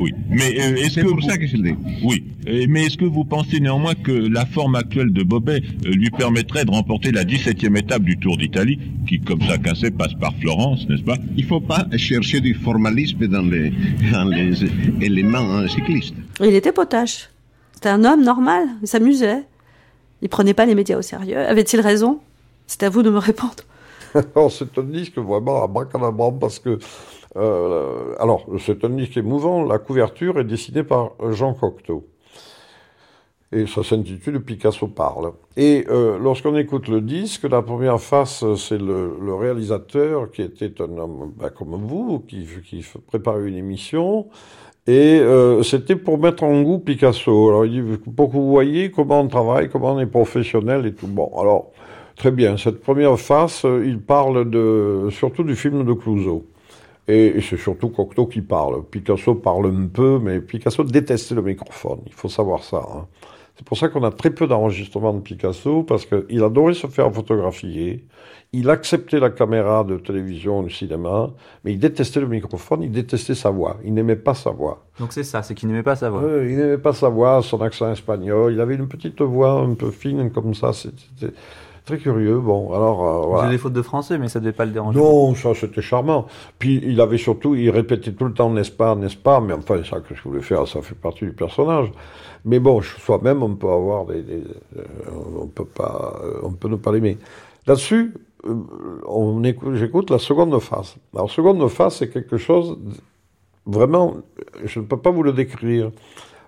[0.00, 0.14] oui.
[0.30, 1.76] Mais euh, est-ce que pour vous- ça que je le dis.
[2.02, 6.10] Oui, Euh, mais est-ce que vous pensez néanmoins que la forme actuelle de Bobet lui
[6.10, 10.34] permettrait de remporter la 17e étape du Tour d'Italie, qui, comme chacun sait, passe par
[10.40, 11.18] Florence, n'est-ce pas?
[11.36, 13.72] Il ne faut pas chercher du formalisme dans les,
[14.12, 14.54] dans les
[15.00, 16.14] éléments hein, cyclistes.
[16.40, 17.28] Il était potache.
[17.74, 19.42] C'était un homme normal, il s'amusait.
[20.20, 21.38] Il prenait pas les médias au sérieux.
[21.38, 22.20] Avait-il raison?
[22.68, 23.54] C'est à vous de me répondre.
[24.50, 26.78] C'est un disque vraiment à bracadabrant parce que,
[27.36, 29.64] euh, alors, c'est un disque émouvant.
[29.64, 32.06] La couverture est dessinée par Jean Cocteau.
[33.54, 35.32] Et ça s'intitule Picasso parle.
[35.58, 40.96] Et euh, lorsqu'on écoute le disque, la première face, c'est le, réalisateur qui était un
[40.96, 44.28] homme bah, comme vous, qui, qui préparait une émission.
[44.86, 47.48] Et euh, c'était pour mettre en goût Picasso.
[47.50, 50.94] Alors il dit, pour que vous voyez comment on travaille, comment on est professionnel et
[50.94, 51.06] tout.
[51.06, 51.72] Bon, alors,
[52.16, 52.56] très bien.
[52.56, 56.46] Cette première face, euh, il parle de, surtout du film de Clouseau.
[57.08, 58.84] Et, c'est surtout Cocteau qui parle.
[58.84, 62.00] Picasso parle un peu, mais Picasso détestait le microphone.
[62.06, 62.82] Il faut savoir ça.
[62.94, 63.06] hein.
[63.56, 67.12] C'est pour ça qu'on a très peu d'enregistrements de Picasso, parce qu'il adorait se faire
[67.12, 68.04] photographier.
[68.54, 71.30] Il acceptait la caméra de télévision, de cinéma,
[71.64, 73.78] mais il détestait le microphone, il détestait sa voix.
[73.84, 74.84] Il n'aimait pas sa voix.
[74.98, 76.22] Donc c'est ça, c'est qu'il n'aimait pas sa voix.
[76.22, 78.52] Ouais, il n'aimait pas sa voix, son accent espagnol.
[78.52, 80.72] Il avait une petite voix un peu fine comme ça.
[80.72, 81.32] C'était
[81.84, 82.38] très curieux.
[82.38, 83.50] Bon, alors euh, voilà.
[83.50, 84.98] des fautes de français, mais ça devait pas le déranger.
[84.98, 86.26] Non, ça c'était charmant.
[86.58, 89.82] Puis il avait surtout, il répétait tout le temps n'est-ce pas, n'est-ce pas, mais enfin
[89.84, 91.90] ça que je voulais faire, ça fait partie du personnage.
[92.44, 94.42] Mais bon, soi-même on peut avoir des, des-
[94.76, 94.82] euh,
[95.40, 97.18] on peut pas, euh, on peut ne pas l'aimer.
[97.66, 98.14] Là-dessus,
[98.46, 98.54] euh,
[99.06, 100.96] on écoute, j'écoute la seconde phase.
[101.14, 102.78] Alors seconde phase, c'est quelque chose
[103.66, 104.14] vraiment,
[104.64, 105.90] je ne peux pas vous le décrire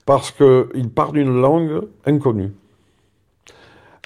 [0.06, 2.52] parce que il part d'une langue inconnue.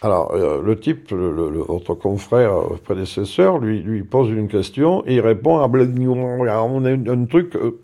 [0.01, 5.03] Alors, euh, le type, le, le- votre confrère euh, prédécesseur, lui, lui pose une question
[5.07, 7.57] et il répond à on a un, truc.
[7.57, 7.81] euh,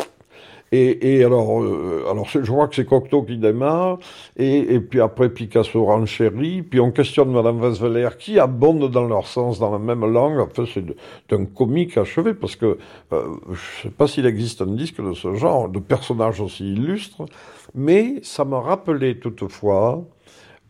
[0.72, 3.98] et, et alors, euh, alors je crois que c'est Cocteau qui démarre,
[4.36, 9.26] et, et puis après Picasso renchérit, puis on questionne Madame Weisweller qui abonde dans leur
[9.26, 10.38] sens, dans la même langue.
[10.40, 10.84] Enfin, c'est
[11.30, 12.78] d'un comique achevé, parce que
[13.12, 16.72] euh, je ne sais pas s'il existe un disque de ce genre, de personnages aussi
[16.72, 17.22] illustres,
[17.74, 20.04] mais ça me rappelait toutefois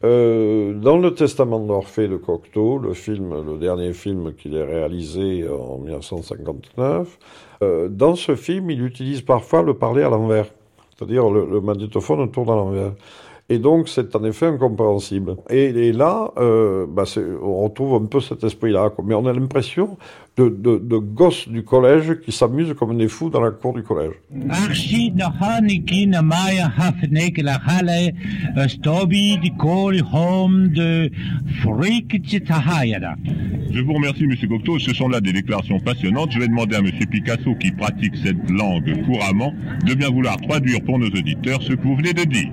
[0.03, 5.47] euh, dans le Testament d'Orphée de Cocteau, le film, le dernier film qu'il ait réalisé
[5.49, 7.19] en 1959,
[7.63, 10.47] euh, dans ce film, il utilise parfois le parler à l'envers,
[10.97, 12.93] c'est-à-dire le, le magnétophone tourne à l'envers.
[13.51, 15.37] Et donc, c'est en effet incompréhensible.
[15.51, 17.05] Et, là, euh, bah,
[17.43, 18.91] on retrouve un peu cet esprit-là.
[19.05, 19.99] Mais on a l'impression
[20.37, 23.83] de, de, de gosses du collège qui s'amusent comme des fous dans la cour du
[23.83, 24.15] collège.
[33.71, 34.79] Je vous remercie, Monsieur Cocteau.
[34.79, 36.33] Ce sont là des déclarations passionnantes.
[36.33, 39.53] Je vais demander à Monsieur Picasso, qui pratique cette langue couramment,
[39.87, 42.51] de bien vouloir traduire pour nos auditeurs ce que vous venez de dire.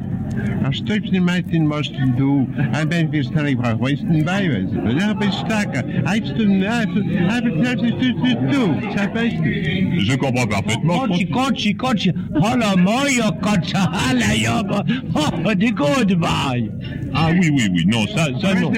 [0.64, 4.96] Als steeds niet mij in moesten doen, hij weer stellig van geweest en bij wezen.
[4.98, 5.86] Ja, stakken.
[5.90, 6.86] Hij heeft een, hij
[7.44, 8.92] heeft het net eens toe.
[8.96, 9.36] Zij best.
[10.08, 11.08] Je comprends parfaitement.
[11.08, 16.70] Kochi, kochi, kochi, hala moya, kocha, hala yoba, oh, de goodbye.
[17.14, 17.86] Ah oui, oui, oui.
[17.88, 18.72] Non, ça, ça non.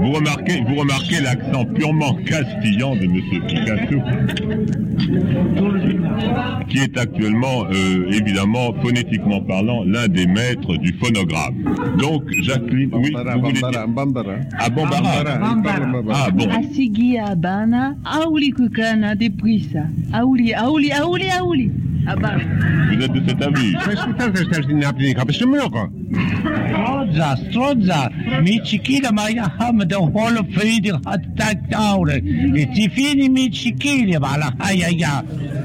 [0.00, 4.00] Vous remarquez, vous remarquez l'accent purement castillan de Monsieur Picasso,
[6.68, 11.54] qui est actuellement, euh, évidemment, phonétiquement parlant, l'un des maîtres du phonographe.
[11.98, 13.86] Donc, Jacqueline, oui, vous voulez dire...
[14.58, 15.47] Ah, Bambara.
[15.48, 16.48] Ah, bon.
[16.50, 19.86] Asigi abana, auli kukana deprisa.
[20.12, 21.70] Auli, auli, auli, auli.
[22.08, 23.74] Vous êtes de cet avis
[28.42, 29.10] mi chiquilla
[30.14, 30.40] holo
[31.04, 31.20] hat.
[32.56, 34.20] Et mi chiquilla.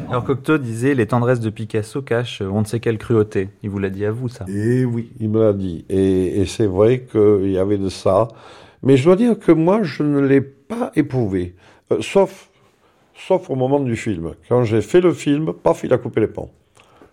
[0.10, 3.50] Alors Cocteau disait les tendresses de Picasso cachent on ne sait quelle cruauté.
[3.64, 4.46] Il vous l'a dit à vous, ça.
[4.48, 5.86] Et oui, il me l'a dit.
[5.90, 8.28] Et, et c'est vrai qu'il y avait de ça.
[8.84, 11.56] Mais je dois dire que moi, je ne l'ai pas éprouvé.
[11.92, 12.50] Euh, sauf,
[13.16, 14.36] sauf au moment du film.
[14.50, 16.52] Quand j'ai fait le film, paf, il a coupé les ponts.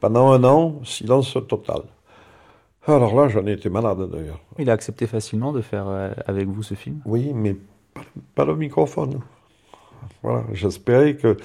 [0.01, 1.83] Pendant un an, silence total.
[2.87, 4.41] Alors là, j'en ai été malade d'ailleurs.
[4.59, 7.01] Il a accepté facilement de faire euh, avec vous ce film?
[7.05, 7.55] Oui, mais
[7.95, 8.03] pas,
[8.35, 9.21] pas le microphone.
[10.23, 11.37] Voilà, j'espérais que.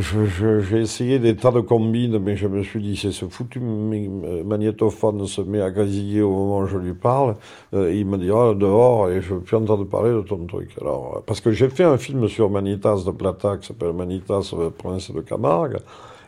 [0.00, 5.26] J'ai essayé des tas de combines, mais je me suis dit, si ce foutu magnétophone
[5.26, 7.34] se met à grésiller au moment où je lui parle,
[7.74, 10.70] euh, il me dira dehors et je ne veux plus entendre parler de ton truc.
[10.80, 14.54] Alors, euh, parce que j'ai fait un film sur Manitas de Plata qui s'appelle Manitas,
[14.56, 15.78] euh, prince de Camargue,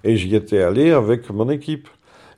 [0.03, 1.87] et j'y étais allé avec mon équipe.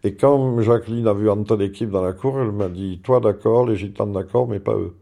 [0.04, 3.64] Et quand Jacqueline a vu entrer l'équipe dans la cour, elle m'a dit Toi d'accord,
[3.64, 4.92] les gitans d'accord, mais pas eux.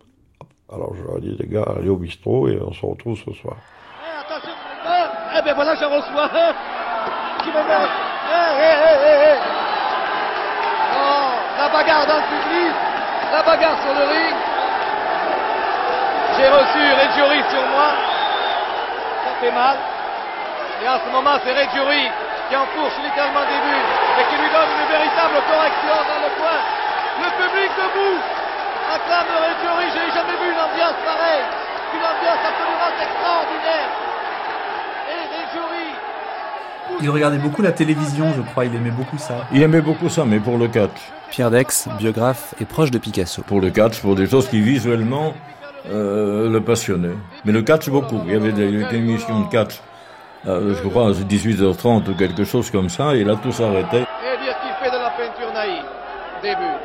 [0.72, 3.32] Alors je leur ai dit Les gars, allez au bistrot et on se retrouve ce
[3.32, 3.56] soir.
[5.40, 6.52] Eh ben voilà, j'en reçois un
[7.40, 7.88] qui me met.
[8.28, 9.38] Eh, eh.
[10.92, 12.74] Oh, la bagarre dans le public,
[13.32, 14.36] la bagarre sur le ring.
[16.36, 17.88] J'ai reçu Reggiuri sur moi.
[19.24, 19.76] Ça fait mal.
[20.84, 22.04] Et en ce moment, c'est Reggiuri
[22.50, 23.88] qui enfourche littéralement des buts
[24.20, 26.60] et qui lui donne une véritable correction dans le coin.
[27.16, 28.20] Le public debout
[28.92, 29.88] acclame Reggiuri.
[29.88, 31.48] Je n'ai jamais vu une ambiance pareille.
[31.96, 34.09] Une ambiance absolument extraordinaire.
[37.02, 38.64] Il regardait beaucoup la télévision, je crois.
[38.64, 39.46] Il aimait beaucoup ça.
[39.52, 40.90] Il aimait beaucoup ça, mais pour le catch.
[41.30, 43.42] Pierre Dex, biographe et proche de Picasso.
[43.42, 45.34] Pour le catch, pour des choses qui visuellement
[45.90, 47.14] euh, le passionnaient.
[47.44, 48.20] Mais le catch, beaucoup.
[48.26, 49.80] Il y avait des, des émissions de catch,
[50.46, 53.98] euh, je crois, à 18h30 ou quelque chose comme ça, et là tout s'arrêtait.
[54.02, 55.84] Et dire qu'il fait de la peinture naïve?
[56.42, 56.76] Début.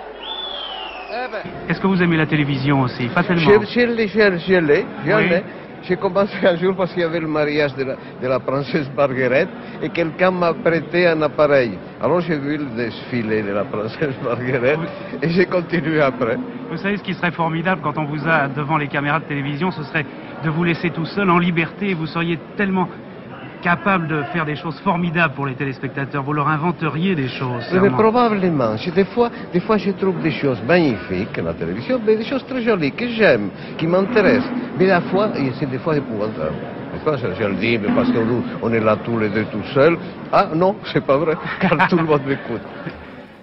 [1.11, 1.43] Eh ben.
[1.69, 3.07] Est-ce que vous aimez la télévision aussi?
[3.07, 3.41] Pas tellement.
[3.41, 3.81] Je, je.
[5.05, 5.29] Oui.
[5.87, 8.89] J'ai commencé un jour parce qu'il y avait le mariage de la, de la princesse
[8.95, 9.49] Marguerite
[9.83, 11.77] et quelqu'un m'a prêté un appareil.
[12.01, 14.79] Alors j'ai vu le défilé de la princesse Marguerite
[15.21, 16.37] et j'ai continué après.
[16.71, 19.69] Vous savez ce qui serait formidable quand on vous a devant les caméras de télévision,
[19.69, 20.05] ce serait
[20.43, 21.93] de vous laisser tout seul en liberté.
[21.93, 22.89] Vous seriez tellement
[23.61, 26.23] capable de faire des choses formidables pour les téléspectateurs.
[26.23, 27.63] Vous leur inventeriez des choses.
[27.73, 32.15] Mais probablement, des fois, des fois je trouve des choses magnifiques à la télévision, mais
[32.15, 34.49] des choses très jolies que j'aime, qui m'intéressent.
[34.77, 36.55] Mais la fois, c'est des fois épouvantable.
[37.05, 39.97] Je, je le dis, mais parce qu'on on est là tous les deux tout seuls.
[40.31, 42.61] Ah non, c'est pas vrai, car tout le monde m'écoute.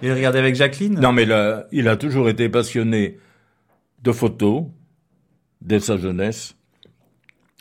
[0.01, 0.99] Il regardait avec Jacqueline?
[0.99, 3.19] Non, mais là, il a toujours été passionné
[4.03, 4.65] de photos
[5.61, 6.57] dès sa jeunesse.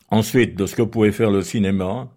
[0.10, 2.10] Ensuite, de ce que pouvait faire le cinéma.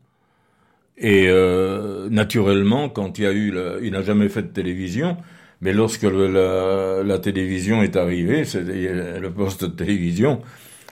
[0.97, 5.17] Et euh, naturellement, quand il y a eu, le- il n'a jamais fait de télévision,
[5.61, 10.41] mais lorsque le- la, la télévision est arrivée, c'est- le poste de télévision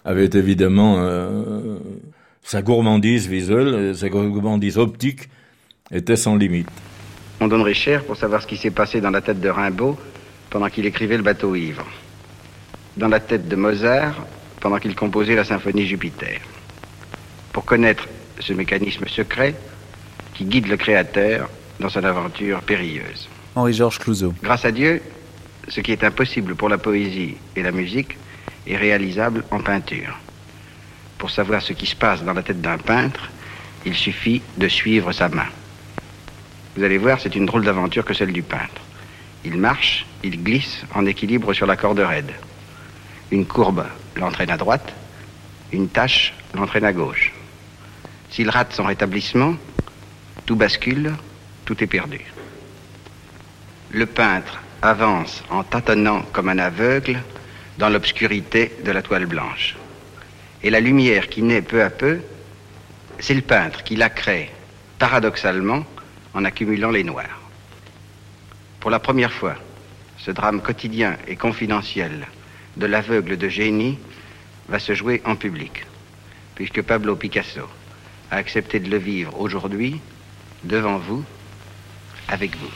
[0.05, 1.77] avait évidemment euh,
[2.43, 5.29] sa gourmandise visuelle, sa gourmandise optique
[5.93, 6.69] était sans limite.
[7.41, 9.97] On donnerait cher pour savoir ce qui s'est passé dans la tête de Rimbaud
[10.51, 11.87] pendant qu'il écrivait le bateau ivre.
[12.97, 14.27] Dans la tête de Mozart
[14.61, 16.41] pendant qu'il composait la symphonie Jupiter.
[17.53, 18.09] Pour connaître
[18.41, 19.55] ce mécanisme secret
[20.35, 21.49] qui guide le créateur
[21.81, 23.29] dans son aventure périlleuse.
[23.55, 24.35] Henri-Georges Clouzot.
[24.43, 25.03] Grâce à Dieu,
[25.69, 28.17] ce qui est impossible pour la poésie et la musique
[28.67, 30.19] est réalisable en peinture.
[31.19, 33.31] Pour savoir ce qui se passe dans la tête d'un peintre,
[33.85, 35.47] il suffit de suivre sa main.
[36.77, 38.81] Vous allez voir, c'est une drôle d'aventure que celle du peintre.
[39.45, 42.33] Il marche, il glisse en équilibre sur la corde raide.
[43.31, 43.85] Une courbe
[44.17, 44.93] l'entraîne à droite,
[45.73, 47.33] une tache l'entraîne à gauche.
[48.31, 49.55] S'il rate son rétablissement,
[50.53, 51.15] tout bascule,
[51.65, 52.21] tout est perdu.
[53.91, 57.23] Le peintre avance en tâtonnant comme un aveugle
[57.79, 59.77] dans l'obscurité de la toile blanche.
[60.63, 62.21] Et la lumière qui naît peu à peu,
[63.19, 64.51] c'est le peintre qui la crée,
[64.99, 65.87] paradoxalement,
[66.35, 67.41] en accumulant les noirs.
[68.79, 69.55] Pour la première fois,
[70.19, 72.27] ce drame quotidien et confidentiel
[72.77, 73.99] de l'aveugle de génie
[74.69, 75.87] va se jouer en public,
[76.57, 77.67] puisque Pablo Picasso
[78.31, 79.99] a accepté de le vivre aujourd'hui,
[80.65, 81.25] devant vous,
[82.29, 82.71] avec vous.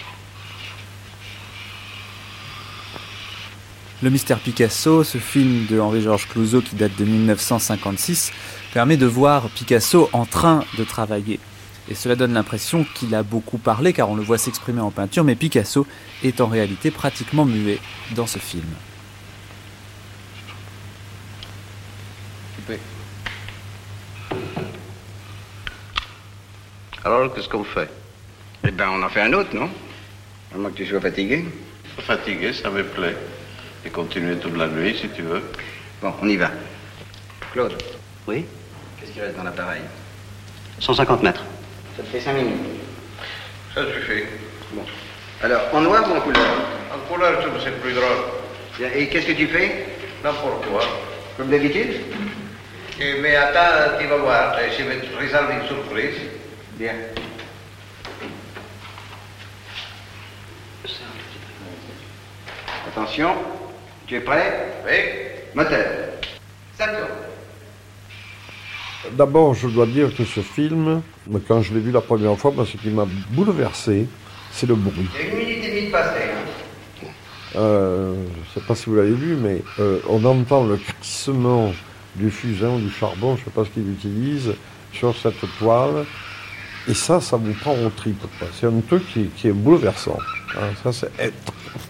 [4.03, 8.31] Le mystère Picasso, ce film de Henri-Georges Clouzot qui date de 1956,
[8.75, 11.41] permet de voir Picasso en train de travailler.
[11.89, 15.25] Et cela donne l'impression qu'il a beaucoup parlé car on le voit s'exprimer en peinture,
[15.25, 15.87] mais Picasso
[16.23, 17.79] est en réalité pratiquement muet
[18.15, 18.67] dans ce film.
[27.07, 27.89] Alors, qu'est-ce qu'on fait?
[28.67, 29.71] Eh ben, on en fait un autre, non?
[30.53, 31.45] À moins que tu sois fatigué.
[32.01, 33.15] Fatigué, ça me plaît.
[33.85, 35.41] Et continuer toute la nuit, si tu veux.
[36.03, 36.51] Bon, on y va.
[37.53, 37.81] Claude.
[38.27, 38.45] Oui?
[38.99, 39.83] Qu'est-ce qui reste dans l'appareil?
[40.81, 41.45] 150 mètres.
[41.97, 42.59] Ça te fait 5 minutes.
[43.73, 44.25] Ça suffit.
[44.73, 44.83] Bon.
[45.45, 46.45] Alors, en noir ou en couleur?
[46.93, 48.19] En couleur, c'est plus drôle.
[48.81, 49.87] Bien, Et qu'est-ce que tu fais?
[50.25, 50.83] N'importe quoi.
[51.37, 52.01] Comme d'habitude?
[52.99, 54.57] Mais attends, tu vas voir.
[54.77, 56.17] Je vais te réserver une surprise.
[56.79, 56.93] Bien.
[62.89, 63.31] Attention,
[64.07, 64.75] tu es prêt?
[64.85, 64.93] Oui.
[65.55, 65.87] Moteur.
[66.77, 67.09] Ça tourne.
[69.17, 71.01] D'abord, je dois dire que ce film,
[71.49, 74.07] quand je l'ai vu la première fois, ce qui m'a bouleversé,
[74.53, 75.09] c'est le bruit.
[75.15, 76.21] Il y a une minute et demie de passé.
[76.25, 77.07] Hein.
[77.57, 81.73] Euh, je ne sais pas si vous l'avez vu, mais euh, on entend le crissement
[82.17, 84.53] du fusain ou du charbon, je ne sais pas ce qu'il utilise,
[84.93, 86.05] sur cette toile.
[86.89, 88.49] Et ça, ça vous prend au quoi.
[88.59, 90.19] C'est un truc qui, qui est bouleversant.
[90.57, 90.69] hein.
[90.83, 91.33] Ça, c'est est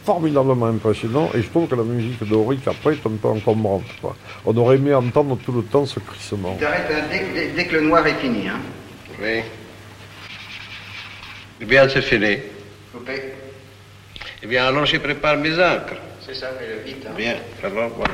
[0.05, 1.31] formidablement impressionnant.
[1.35, 3.85] Et je trouve que la musique d'Auric, après, est un peu encombrante.
[4.01, 4.17] quoi.
[4.47, 6.57] On aurait aimé entendre tout le temps ce crissement.
[6.59, 8.49] T'arrêtes hein, dès, dès- dès que le noir est fini.
[8.49, 8.59] Hein.
[9.21, 9.43] Oui.
[11.61, 12.39] Eh bien, c'est fini.
[12.93, 13.23] Coupé.
[14.43, 15.97] Eh bien, alors je prépare mes encres.
[16.25, 17.05] C'est ça, fais-le vite.
[17.07, 17.13] hein.
[17.17, 18.13] Bien, alors voilà.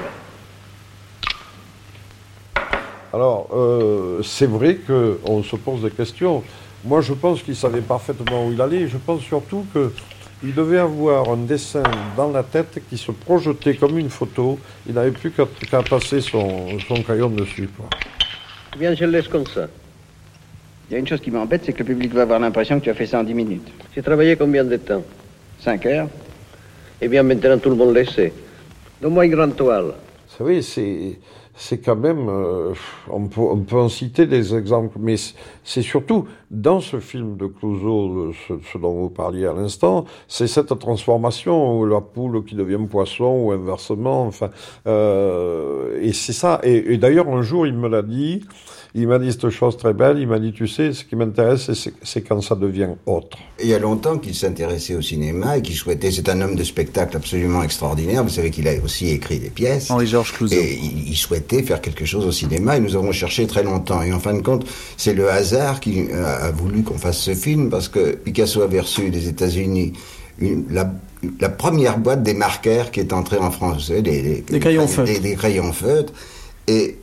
[3.13, 6.43] Alors, euh, c'est vrai qu'on se pose des questions.
[6.85, 8.89] Moi, je pense qu'il savait parfaitement où il allait.
[8.89, 11.85] Je pense surtout qu'il devait avoir un dessin
[12.17, 14.59] dans la tête qui se projetait comme une photo.
[14.87, 17.69] Il n'avait plus qu'à passer son, son crayon dessus.
[17.77, 17.89] quoi.
[18.75, 19.69] Eh bien, je le laisse comme ça.
[20.91, 22.85] Il y a une chose qui m'embête, c'est que le public va avoir l'impression que
[22.85, 23.69] tu as fait ça en 10 minutes.
[23.95, 25.05] J'ai travaillé combien de temps?
[25.61, 26.09] 5 heures
[27.01, 28.33] Eh bien, maintenant, tout le monde le sait.
[29.01, 29.85] Donne-moi une grande toile.
[29.95, 31.19] Vous savez, c'est,
[31.55, 32.29] c'est quand même.
[32.29, 32.73] euh,
[33.11, 35.17] on, peut, on peut en citer des exemples, mais
[35.65, 40.47] c'est- surtout dans ce film de Clouseau, ce, ce dont vous parliez à l'instant, c'est
[40.47, 44.23] cette transformation où la poule qui devient poisson ou inversement.
[44.27, 44.51] Enfin,
[44.87, 46.61] euh, et c'est ça.
[46.63, 48.45] Et, et d'ailleurs, un jour, il me l'a dit.
[48.95, 50.19] Il m'a dit cette chose très belle.
[50.19, 51.71] Il m'a dit, tu sais, ce qui m'intéresse,
[52.03, 53.39] c'est- quand ça devient autre.
[53.63, 56.11] Il y a longtemps qu'il s'intéressait au cinéma et qu'il souhaitait.
[56.11, 58.23] C'est un homme de spectacle absolument extraordinaire.
[58.23, 59.91] Vous savez qu'il a aussi écrit des pièces.
[59.91, 60.55] Henri-Georges Clouzot.
[60.57, 64.03] Et il, il souhaitait faire quelque chose au cinéma et nous avons cherché très longtemps.
[64.03, 64.67] Et en fin de compte,
[64.99, 68.81] c'est le hasard qui a, a voulu qu'on fasse ce film parce que Picasso avait
[68.81, 69.95] reçu des États-Unis
[70.69, 70.93] la,
[71.41, 73.75] la première boîte des marqueurs qui est entrée en France.
[73.77, 75.11] Vous savez, des, Des crayons feutres.
[75.13, 76.13] Des, des crayons feutres.
[76.69, 76.97] Et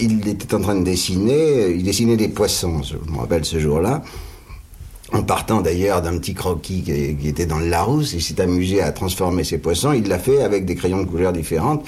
[0.00, 4.02] il était en train de dessiner, il dessinait des poissons, je me rappelle ce jour-là
[5.12, 8.92] en partant d'ailleurs d'un petit croquis qui, était dans le Larousse, il s'est amusé à
[8.92, 9.92] transformer ses poissons.
[9.92, 11.86] Il l'a fait avec des crayons de couleurs différentes.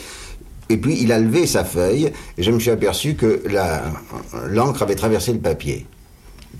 [0.68, 3.42] Et puis il a levé sa feuille et je me suis aperçu que
[4.48, 5.86] l'encre avait traversé le papier.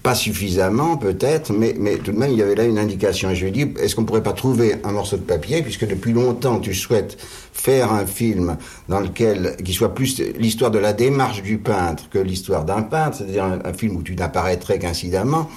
[0.03, 3.31] Pas suffisamment peut-être, mais, tout de même il y avait là une indication.
[3.31, 5.87] Et je lui ai dit, est-ce qu'on pourrait pas trouver un morceau de papier, puisque
[5.87, 7.17] depuis longtemps tu souhaites
[7.53, 8.57] faire un film
[8.89, 13.19] dans lequel, qui soit plus l'histoire de la démarche du peintre que l'histoire d'un peintre,
[13.19, 15.49] c'est-à-dire un, film où tu n'apparaîtrais qu'incidemment.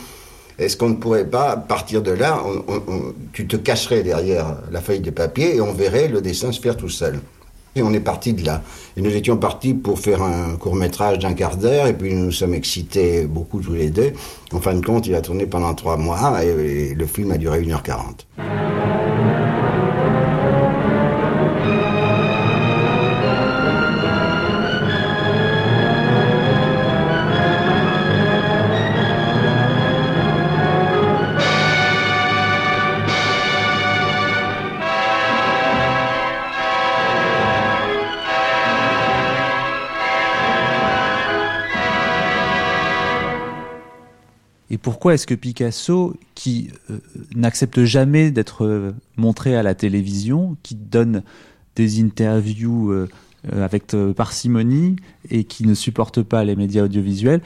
[0.59, 2.41] Est-ce qu'on ne pourrait pas partir de là
[3.33, 6.77] Tu te cacherais derrière la feuille de papier et on verrait le dessin se faire
[6.77, 7.19] tout seul?
[7.75, 8.61] Et on est parti de là.
[8.95, 12.25] Et nous étions partis pour faire un court métrage d'un quart d'heure, et puis nous
[12.25, 14.13] nous sommes excités beaucoup tous les deux.
[14.53, 17.61] En fin de compte, il a tourné pendant trois mois, et, le film a duré
[17.61, 18.64] 1h40.
[44.85, 46.99] Pourquoi est-ce que Picasso, qui euh,
[47.35, 51.23] n'accepte jamais d'être euh, montré à la télévision, qui donne
[51.75, 53.09] des interviews euh,
[53.51, 54.95] avec parcimonie
[55.31, 57.41] et qui ne supporte pas les médias audiovisuels,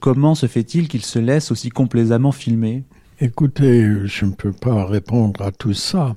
[0.00, 2.84] comment se fait-il qu'il se laisse aussi complaisamment filmer?
[3.20, 6.14] Écoutez, je ne peux pas répondre à tout ça.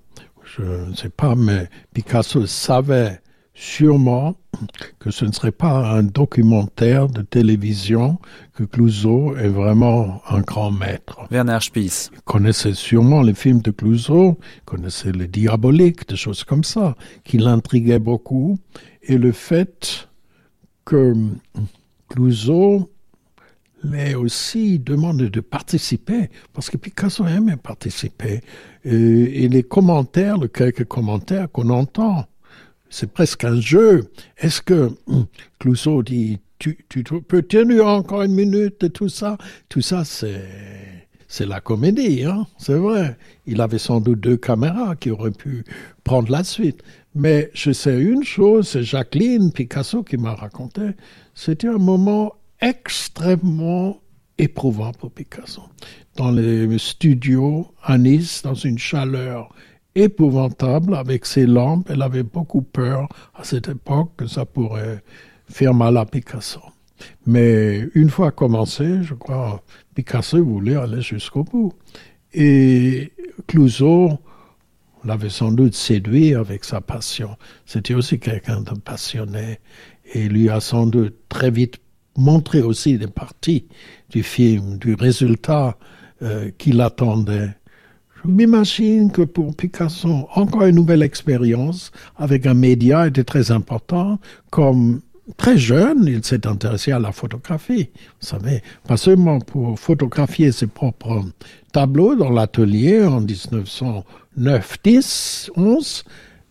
[0.57, 3.19] Je ne sais pas, mais Picasso savait
[3.59, 4.37] sûrement
[4.99, 8.17] que ce ne serait pas un documentaire de télévision,
[8.53, 11.27] que Clouseau est vraiment un grand maître.
[11.29, 12.09] Werner Spies.
[12.13, 16.95] Il connaissait sûrement les films de Clouseau, il connaissait les diaboliques, des choses comme ça,
[17.25, 18.57] qui l'intriguaient beaucoup.
[19.03, 20.07] Et le fait
[20.85, 21.13] que
[22.07, 22.89] Clouseau
[23.83, 28.39] l'ait aussi demandé de participer, parce que Picasso aimait participer.
[28.85, 32.25] Et, et les commentaires, les quelques commentaires qu'on entend,
[32.89, 34.11] c'est presque un jeu.
[34.37, 35.25] Est-ce que hum,
[35.59, 39.37] Clouseau dit, tu, tu, peux tenir encore une minute et tout ça?
[39.69, 43.17] Tout ça, c'est, c'est la comédie, hein, c'est vrai.
[43.45, 45.63] Il avait sans doute deux caméras qui auraient pu
[46.03, 46.83] prendre la suite.
[47.15, 50.81] Mais je sais une chose, c'est Jacqueline Picasso qui m'a raconté,
[51.33, 53.99] c'était un moment extrêmement
[54.37, 55.63] éprouvant pour Picasso.
[56.17, 59.53] Dans les studios à Nice, dans une chaleur
[60.03, 65.03] épouvantable avec ses lampes, elle avait beaucoup peur à cette époque que ça pourrait
[65.49, 66.61] faire mal à Picasso.
[67.25, 69.63] Mais une fois commencé, je crois,
[69.95, 71.73] Picasso voulait aller jusqu'au bout.
[72.33, 73.11] Et
[73.47, 74.19] Clouseau
[75.03, 77.37] l'avait sans doute séduit avec sa passion.
[77.65, 79.59] C'était aussi quelqu'un de passionné
[80.13, 81.79] et lui a sans doute très vite
[82.17, 83.67] montré aussi des parties
[84.09, 85.77] du film, du résultat
[86.21, 87.55] euh, qu'il attendait.
[88.23, 94.19] Je m'imagine que pour Picasso, encore une nouvelle expérience avec un média était très important,
[94.49, 95.01] comme
[95.37, 97.89] très jeune, il s'est intéressé à la photographie.
[98.21, 101.23] Vous savez, pas seulement pour photographier ses propres
[101.71, 106.03] tableaux dans l'atelier en 1909, 10, 11,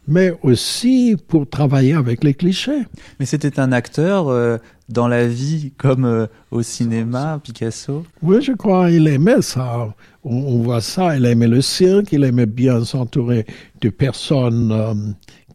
[0.08, 2.82] mais aussi pour travailler avec les clichés.
[3.20, 4.56] Mais c'était un acteur euh,
[4.88, 8.04] dans la vie comme euh, au cinéma, Picasso?
[8.22, 9.94] Oui, je crois il aimait ça.
[10.24, 13.46] On, on, voit ça, il aimait le cirque, il aimait bien s'entourer
[13.80, 14.94] de personnes euh,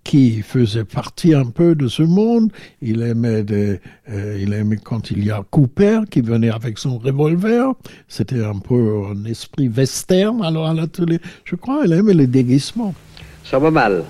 [0.04, 2.51] qui faisait partie un peu de ce monde.
[2.82, 3.80] Il aimait, des,
[4.10, 7.74] euh, il aimait quand il y a Cooper qui venait avec son revolver.
[8.08, 11.20] C'était un peu un esprit western alors à l'atelier.
[11.45, 12.93] Je crois qu'il aimait les déguisements.
[13.43, 14.04] Ça va mal.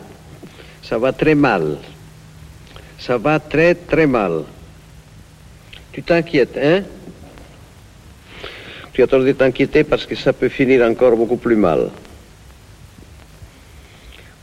[0.84, 1.77] Ça va très mal.
[2.99, 4.43] Ça va très très mal.
[5.91, 6.84] Tu t'inquiètes, hein?
[8.93, 11.89] Tu as tort de t'inquiéter parce que ça peut finir encore beaucoup plus mal.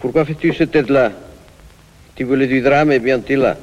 [0.01, 1.13] Pourquoi fais-tu cette tête-là?
[2.17, 3.57] Tu voulais du drame et bien tu l'as.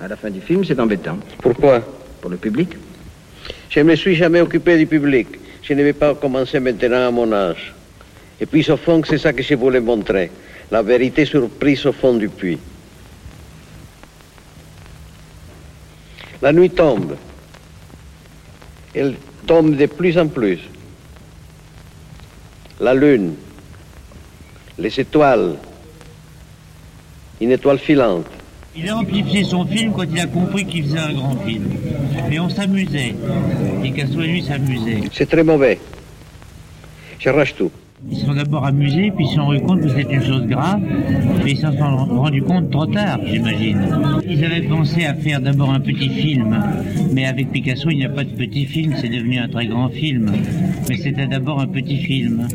[0.00, 1.18] À la fin du film, c'est embêtant.
[1.38, 1.80] Pourquoi?
[2.20, 2.70] Pour le public.
[3.70, 5.28] Je ne me suis jamais occupé du public.
[5.62, 7.74] Je ne vais pas commencer maintenant à mon âge.
[8.40, 10.30] Et puis au fond, c'est ça que je voulais montrer.
[10.70, 12.58] La vérité surprise au fond du puits.
[16.42, 17.16] La nuit tombe.
[18.94, 20.58] Elle tombe de plus en plus.
[22.80, 23.34] La lune,
[24.78, 25.56] les étoiles,
[27.40, 28.26] une étoile filante.
[28.74, 31.64] Il a amplifié son film quand il a compris qu'il faisait un grand film.
[32.28, 33.14] Mais on s'amusait.
[33.82, 35.00] Picasso et lui s'amusaient.
[35.12, 35.78] C'est très mauvais.
[37.18, 37.70] J'arrache tout.
[38.10, 40.80] Ils sont d'abord amusés, puis ils se sont rendus compte que c'était une chose grave,
[41.42, 43.80] mais ils s'en sont rendus compte trop tard, j'imagine.
[44.28, 46.62] Ils avaient pensé à faire d'abord un petit film,
[47.12, 49.88] mais avec Picasso, il n'y a pas de petit film, c'est devenu un très grand
[49.88, 50.30] film.
[50.88, 52.46] Mais c'était d'abord un petit film.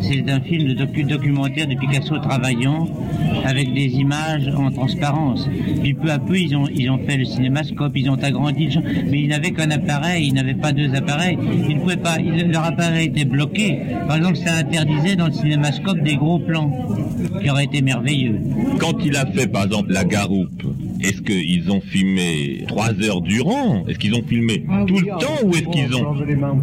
[0.00, 2.86] C'est un film de docu documentaire de Picasso travaillant
[3.44, 5.48] avec des images en transparence.
[5.82, 8.78] Puis peu à peu, ils ont, ils ont fait le cinémascope, ils ont agrandi,
[9.10, 11.38] mais ils n'avaient qu'un appareil, ils n'avaient pas deux appareils.
[11.68, 13.78] Ils ne pouvaient pas, leur appareil était bloqué.
[14.06, 14.54] Par exemple, ça
[15.16, 16.70] dans le cinémascope des gros plans,
[17.42, 18.40] qui auraient été merveilleux.
[18.78, 20.62] Quand il a fait, par exemple, la garoupe,
[21.00, 23.84] est-ce qu'ils ont filmé trois heures durant?
[23.86, 26.14] Est-ce qu'ils ont filmé Ah tout le temps ou est-ce qu'ils ont...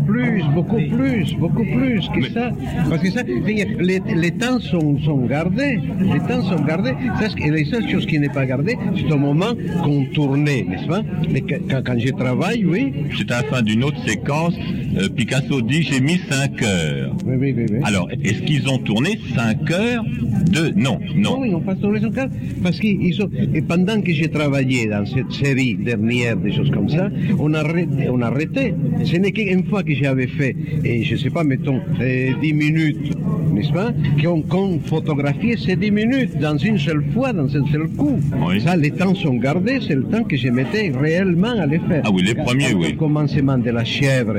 [0.05, 2.51] Plus, beaucoup plus, beaucoup plus que ça.
[2.89, 5.79] Parce que ça, les, les temps sont, sont gardés.
[5.99, 6.93] Les temps sont gardés.
[7.19, 9.53] Ça, et la seule chose qui n'est pas gardée, c'est au moment
[9.83, 11.01] qu'on tournait, n'est-ce pas?
[11.29, 12.93] Mais quand, quand je travaille, oui.
[13.17, 14.55] C'est à la fin d'une autre séquence,
[14.97, 17.15] euh, Picasso dit j'ai mis 5 heures.
[17.25, 17.65] Oui, oui, oui.
[17.69, 17.77] oui.
[17.83, 20.03] Alors, est-ce qu'ils ont tourné 5 heures
[20.51, 20.73] de...
[20.75, 21.37] Non, non.
[21.37, 22.29] Non, ils n'ont pas tourné 5 heures.
[22.63, 23.29] Parce qu'ils ont...
[23.53, 28.09] Et pendant que j'ai travaillé dans cette série dernière, des choses comme ça, on arrêtait.
[28.09, 28.75] On arrêtait.
[29.03, 32.53] Ce n'est qu'une fois que j'avais fait, et je ne sais pas, mettons, euh, 10
[32.53, 33.15] minutes,
[33.53, 37.87] n'est-ce pas Qu'on qu'on photographiait ces 10 minutes dans une seule fois, dans un seul
[37.89, 38.19] coup.
[38.63, 42.03] Ça, les temps sont gardés, c'est le temps que je mettais réellement à les faire.
[42.05, 42.91] Ah oui, les premiers, oui.
[42.91, 44.37] Le commencement de la chèvre,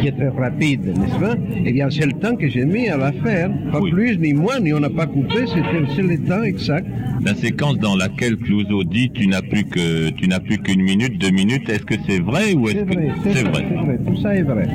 [0.00, 1.34] qui est très rapide, n'est-ce pas?
[1.64, 3.50] Eh bien, c'est le temps que j'ai mis à la faire.
[3.72, 6.86] Pas plus, ni moins, ni on n'a pas coupé, c'était c'est le temps exact.
[7.24, 11.18] La séquence dans laquelle Clouseau dit tu n'as plus que tu n'as plus qu'une minute,
[11.18, 14.34] deux minutes, est-ce que c'est vrai ou est-ce que vrai, c'est vrai, vrai Tout ça
[14.34, 14.68] est vrai.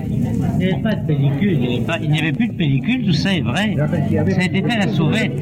[0.57, 1.59] Il n'y avait pas de pellicule,
[2.01, 3.75] il n'y avait, plus de pellicule, tout ça est vrai.
[3.77, 5.33] Ça a été fait à la sauvette.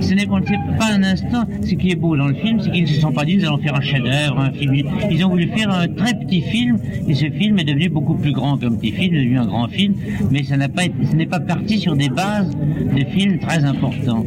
[0.00, 1.44] Ce n'est on ne sait pas un instant.
[1.62, 3.46] Ce qui est beau dans le film, c'est qu'ils ne se sont pas dit nous
[3.46, 4.74] allons faire un chef-d'œuvre, un film.
[5.10, 8.32] Ils ont voulu faire un très petit film, et ce film est devenu beaucoup plus
[8.32, 9.94] grand qu'un petit film, devenu un grand film,
[10.30, 14.24] mais ça pas ce n'est pas parti sur des bases de films très importants.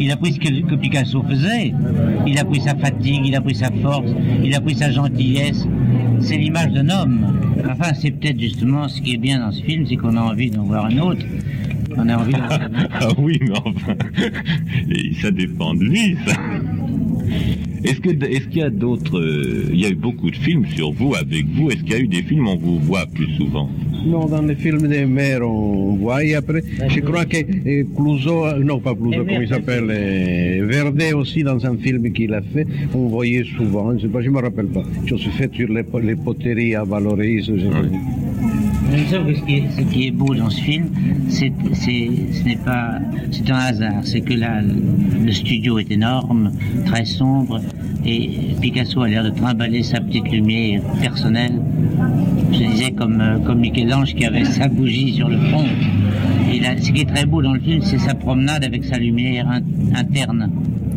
[0.00, 1.72] Il a pris ce que Picasso faisait.
[2.26, 4.10] Il a pris sa fatigue, il a pris sa force,
[4.42, 5.66] il a pris sa gentillesse.
[6.20, 7.26] C'est l'image d'un homme.
[7.70, 10.50] Enfin, c'est peut-être justement ce qui est bien dans ce film, c'est qu'on a envie
[10.50, 11.24] d'en voir un autre.
[11.96, 12.90] On a envie d'en voir un autre.
[13.00, 13.94] Ah oui, mais enfin,
[15.22, 16.34] ça dépend de lui, ça.
[17.84, 20.66] Est-ce que est-ce qu'il y a d'autres euh, Il y a eu beaucoup de films
[20.66, 21.70] sur vous, avec vous.
[21.70, 23.68] Est-ce qu'il y a eu des films où on vous voit plus souvent?
[24.04, 26.24] Non, dans les films des mères, on voit.
[26.24, 30.66] Et après, je crois que euh, Clouseau, euh, non pas Clouseau, comment il s'appelle, euh,
[30.68, 33.96] Verdet aussi, dans un film qu'il a fait, on voyait souvent.
[33.96, 34.82] Je ne me rappelle pas.
[35.06, 37.46] Chose faite sur les, les poteries à Valoris.
[37.46, 37.82] je sais pas.
[38.92, 40.88] Ce qui, est, ce qui est beau dans ce film,
[41.28, 42.98] c'est, c'est, ce n'est pas,
[43.30, 44.00] c'est un hasard.
[44.04, 46.52] C'est que là, le studio est énorme,
[46.84, 47.60] très sombre,
[48.04, 48.30] et
[48.60, 51.58] Picasso a l'air de trimballer sa petite lumière personnelle.
[52.52, 55.64] Je disais comme, euh, comme Michel-Ange qui avait sa bougie sur le front.
[56.52, 58.98] Et là, ce qui est très beau dans le film, c'est sa promenade avec sa
[58.98, 59.62] lumière in-
[59.98, 60.50] interne.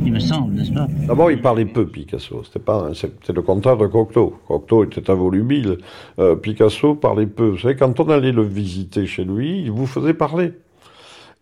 [0.05, 0.87] Il me semble, n'est-ce pas?
[1.07, 2.43] D'abord, il parlait peu, Picasso.
[2.43, 4.35] C'était le contraire de Cocteau.
[4.47, 5.79] Cocteau était un volubile.
[6.19, 7.49] Euh, Picasso parlait peu.
[7.49, 10.53] Vous savez, quand on allait le visiter chez lui, il vous faisait parler.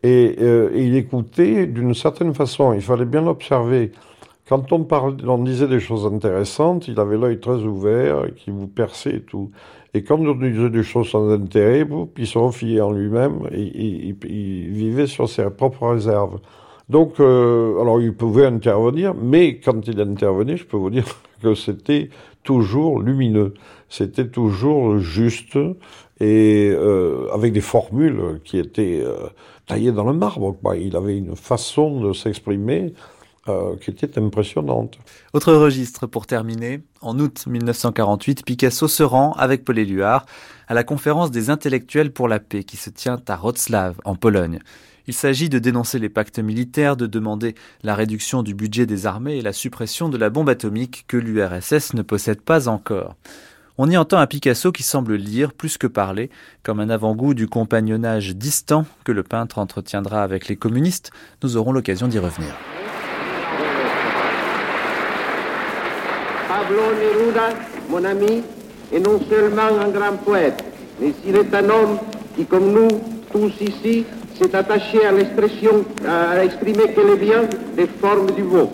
[0.01, 2.71] Et, euh, il écoutait d'une certaine façon.
[2.71, 3.91] Il fallait bien l'observer.
[4.47, 9.21] Quand on, disait des choses intéressantes, il avait l'œil très ouvert, qui vous perçait et
[9.21, 9.51] tout.
[9.93, 11.85] Et quand on disait des choses sans intérêt,
[12.17, 16.39] il se refiait en lui-même et- il vivait sur ses propres réserves.
[16.89, 21.05] Donc, euh, alors il pouvait intervenir, mais quand il intervenait, je peux vous dire
[21.41, 22.09] que c'était
[22.43, 23.53] toujours lumineux,
[23.89, 25.57] c'était toujours juste
[26.19, 29.27] et euh, avec des formules qui étaient euh,
[29.65, 30.55] taillées dans le marbre.
[30.77, 32.93] Il avait une façon de s'exprimer
[33.81, 34.97] qui était impressionnante.
[35.33, 36.81] Autre registre pour terminer.
[37.01, 40.25] En août 1948, Picasso se rend avec Paul Éluard
[40.69, 44.59] à la conférence des intellectuels pour la paix qui se tient à Wrocław, en Pologne.
[45.05, 49.37] Il s'agit de dénoncer les pactes militaires, de demander la réduction du budget des armées
[49.37, 53.15] et la suppression de la bombe atomique que l'URSS ne possède pas encore.
[53.77, 56.29] On y entend un Picasso qui semble lire plus que parler,
[56.61, 61.11] comme un avant-goût du compagnonnage distant que le peintre entretiendra avec les communistes.
[61.41, 62.55] Nous aurons l'occasion d'y revenir.
[66.47, 67.49] Pablo Neruda,
[67.89, 68.43] mon ami,
[68.93, 70.63] est non seulement un grand poète,
[71.01, 71.97] mais il est un homme
[72.37, 73.01] qui, comme nous
[73.31, 74.05] tous ici,
[74.37, 77.43] s'est attaché à l'expression, à exprimer que le bien
[77.75, 78.71] des formes du beau.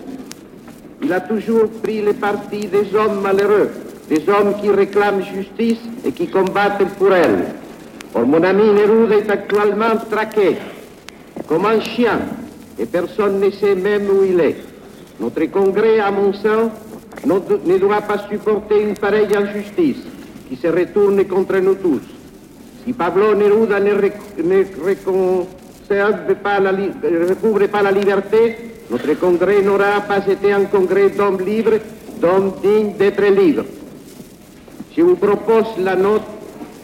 [1.01, 3.69] Il a toujours pris le parti des hommes malheureux,
[4.09, 7.45] des hommes qui réclament justice et qui combattent pour elle.
[8.13, 10.57] Or, mon ami Neruda est actuellement traqué
[11.47, 12.19] comme un chien
[12.77, 14.57] et personne ne sait même où il est.
[15.19, 16.71] Notre congrès, à mon sens,
[17.25, 20.03] ne doit pas supporter une pareille injustice
[20.47, 22.18] qui se retourne contre nous tous.
[22.85, 24.63] Si Pablo Neruda ne, rec- ne
[27.29, 28.57] recouvre pas la liberté,
[28.89, 31.79] notre congrès n'aura pas été un congrès d'hommes libres,
[32.19, 33.65] d'hommes dignes d'être libres.
[34.95, 36.23] Je vous propose la note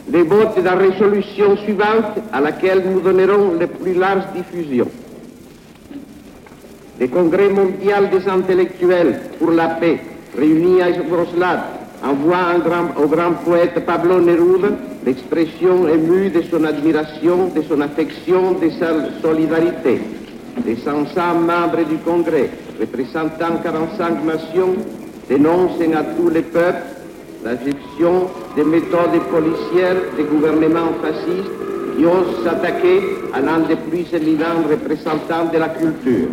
[0.08, 4.86] de vote de la résolution suivante à laquelle nous donnerons la plus large diffusion.
[7.00, 9.98] Le Congrès mondial des intellectuels pour la paix,
[10.38, 11.58] réuni à Wrocław,
[12.06, 12.54] envoie
[13.02, 14.68] au grand poète Pablo Neruda
[15.04, 20.00] l'expression émue de son admiration, de son affection, de sa solidarité.
[20.64, 22.50] Les 500 membres du Congrès,
[22.80, 24.74] représentant 45 nations,
[25.28, 26.82] dénoncent à tous les peuples
[27.44, 31.50] la gestion des méthodes policières des gouvernements fascistes
[31.96, 33.00] qui osent s'attaquer
[33.32, 36.28] à l'un des plus éminents représentants de la culture.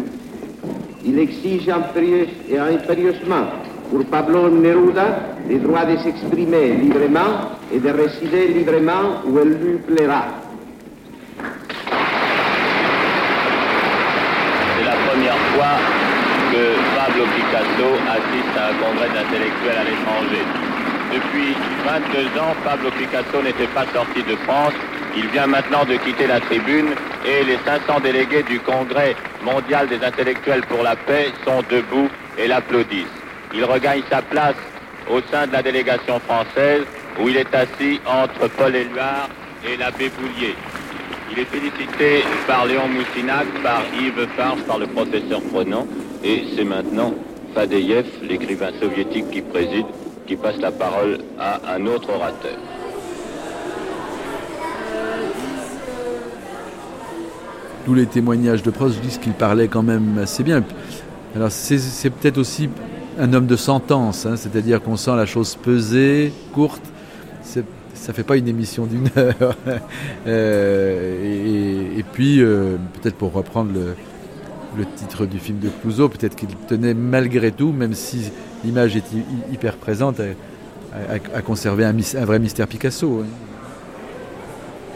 [1.05, 3.47] Il exige impérieusement
[3.93, 9.77] pour Pablo Neruda le droit de s'exprimer librement et de résider librement où elle lui
[9.77, 10.23] plaira.
[14.73, 15.77] C'est la première fois
[16.51, 16.63] que
[16.97, 20.43] Pablo Picasso assiste à un congrès d'intellectuels à l'étranger.
[21.13, 21.53] Depuis
[21.85, 24.73] 22 ans, Pablo Picasso n'était pas sorti de France.
[25.15, 29.15] Il vient maintenant de quitter la tribune et les 500 délégués du Congrès
[29.45, 33.22] mondial des intellectuels pour la paix sont debout et l'applaudissent.
[33.55, 34.55] Il regagne sa place
[35.09, 36.83] au sein de la délégation française
[37.21, 39.29] où il est assis entre Paul Éluard
[39.67, 40.55] et l'abbé Boulier.
[41.31, 45.87] Il est félicité par Léon Moussinac, par Yves Farge, par le professeur Prenant,
[46.23, 47.13] et c'est maintenant
[47.53, 49.85] Fadeyev, l'écrivain soviétique qui préside,
[50.25, 52.57] qui passe la parole à un autre orateur.
[57.85, 60.63] Tous les témoignages de Proust disent qu'il parlait quand même assez bien.
[61.35, 62.69] Alors c'est peut-être aussi
[63.19, 66.81] un homme de sentence, hein, c'est-à-dire qu'on sent la chose pesée, courte.
[67.95, 69.55] Ça fait pas une émission d'une heure.
[70.27, 76.49] Euh, et, puis, euh, peut-être pour reprendre le, titre du film de Clouseau, peut-être qu'il
[76.67, 78.31] tenait malgré tout, même si
[78.65, 80.19] l'image est hy- hyper présente,
[80.91, 83.21] à, conserver un vrai mystère Picasso.
[83.23, 83.52] hein.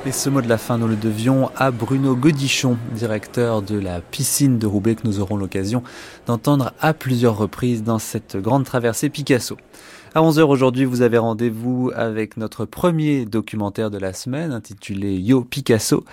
[0.05, 3.99] Et ce mot de la fin, nous le devions à Bruno Godichon, directeur de la
[3.99, 5.83] piscine de Roubaix, que nous aurons l'occasion
[6.27, 9.57] d'entendre à plusieurs reprises dans cette grande traversée Picasso.
[10.15, 15.43] À 11h aujourd'hui, vous avez rendez-vous avec notre premier documentaire de la semaine intitulé Yo
[15.43, 16.05] Picasso.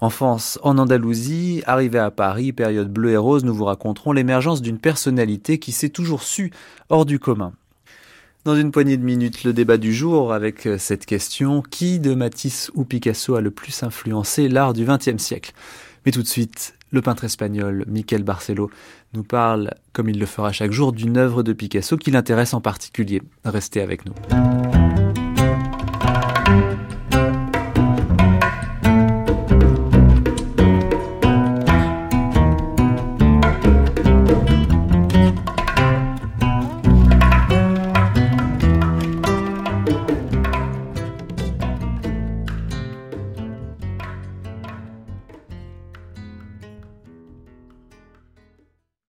[0.00, 4.78] Enfance en Andalousie, arrivé à Paris, période bleue et rose, nous vous raconterons l'émergence d'une
[4.78, 6.52] personnalité qui s'est toujours su
[6.88, 7.52] hors du commun.
[8.44, 12.14] Dans une poignée de minutes, le débat du jour avec euh, cette question qui de
[12.14, 15.52] Matisse ou Picasso a le plus influencé l'art du XXe siècle?
[16.06, 18.70] Mais tout de suite, le peintre espagnol Miquel Barcelo
[19.12, 22.62] nous parle, comme il le fera chaque jour, d'une œuvre de Picasso qui l'intéresse en
[22.62, 23.20] particulier.
[23.44, 24.14] Restez avec nous.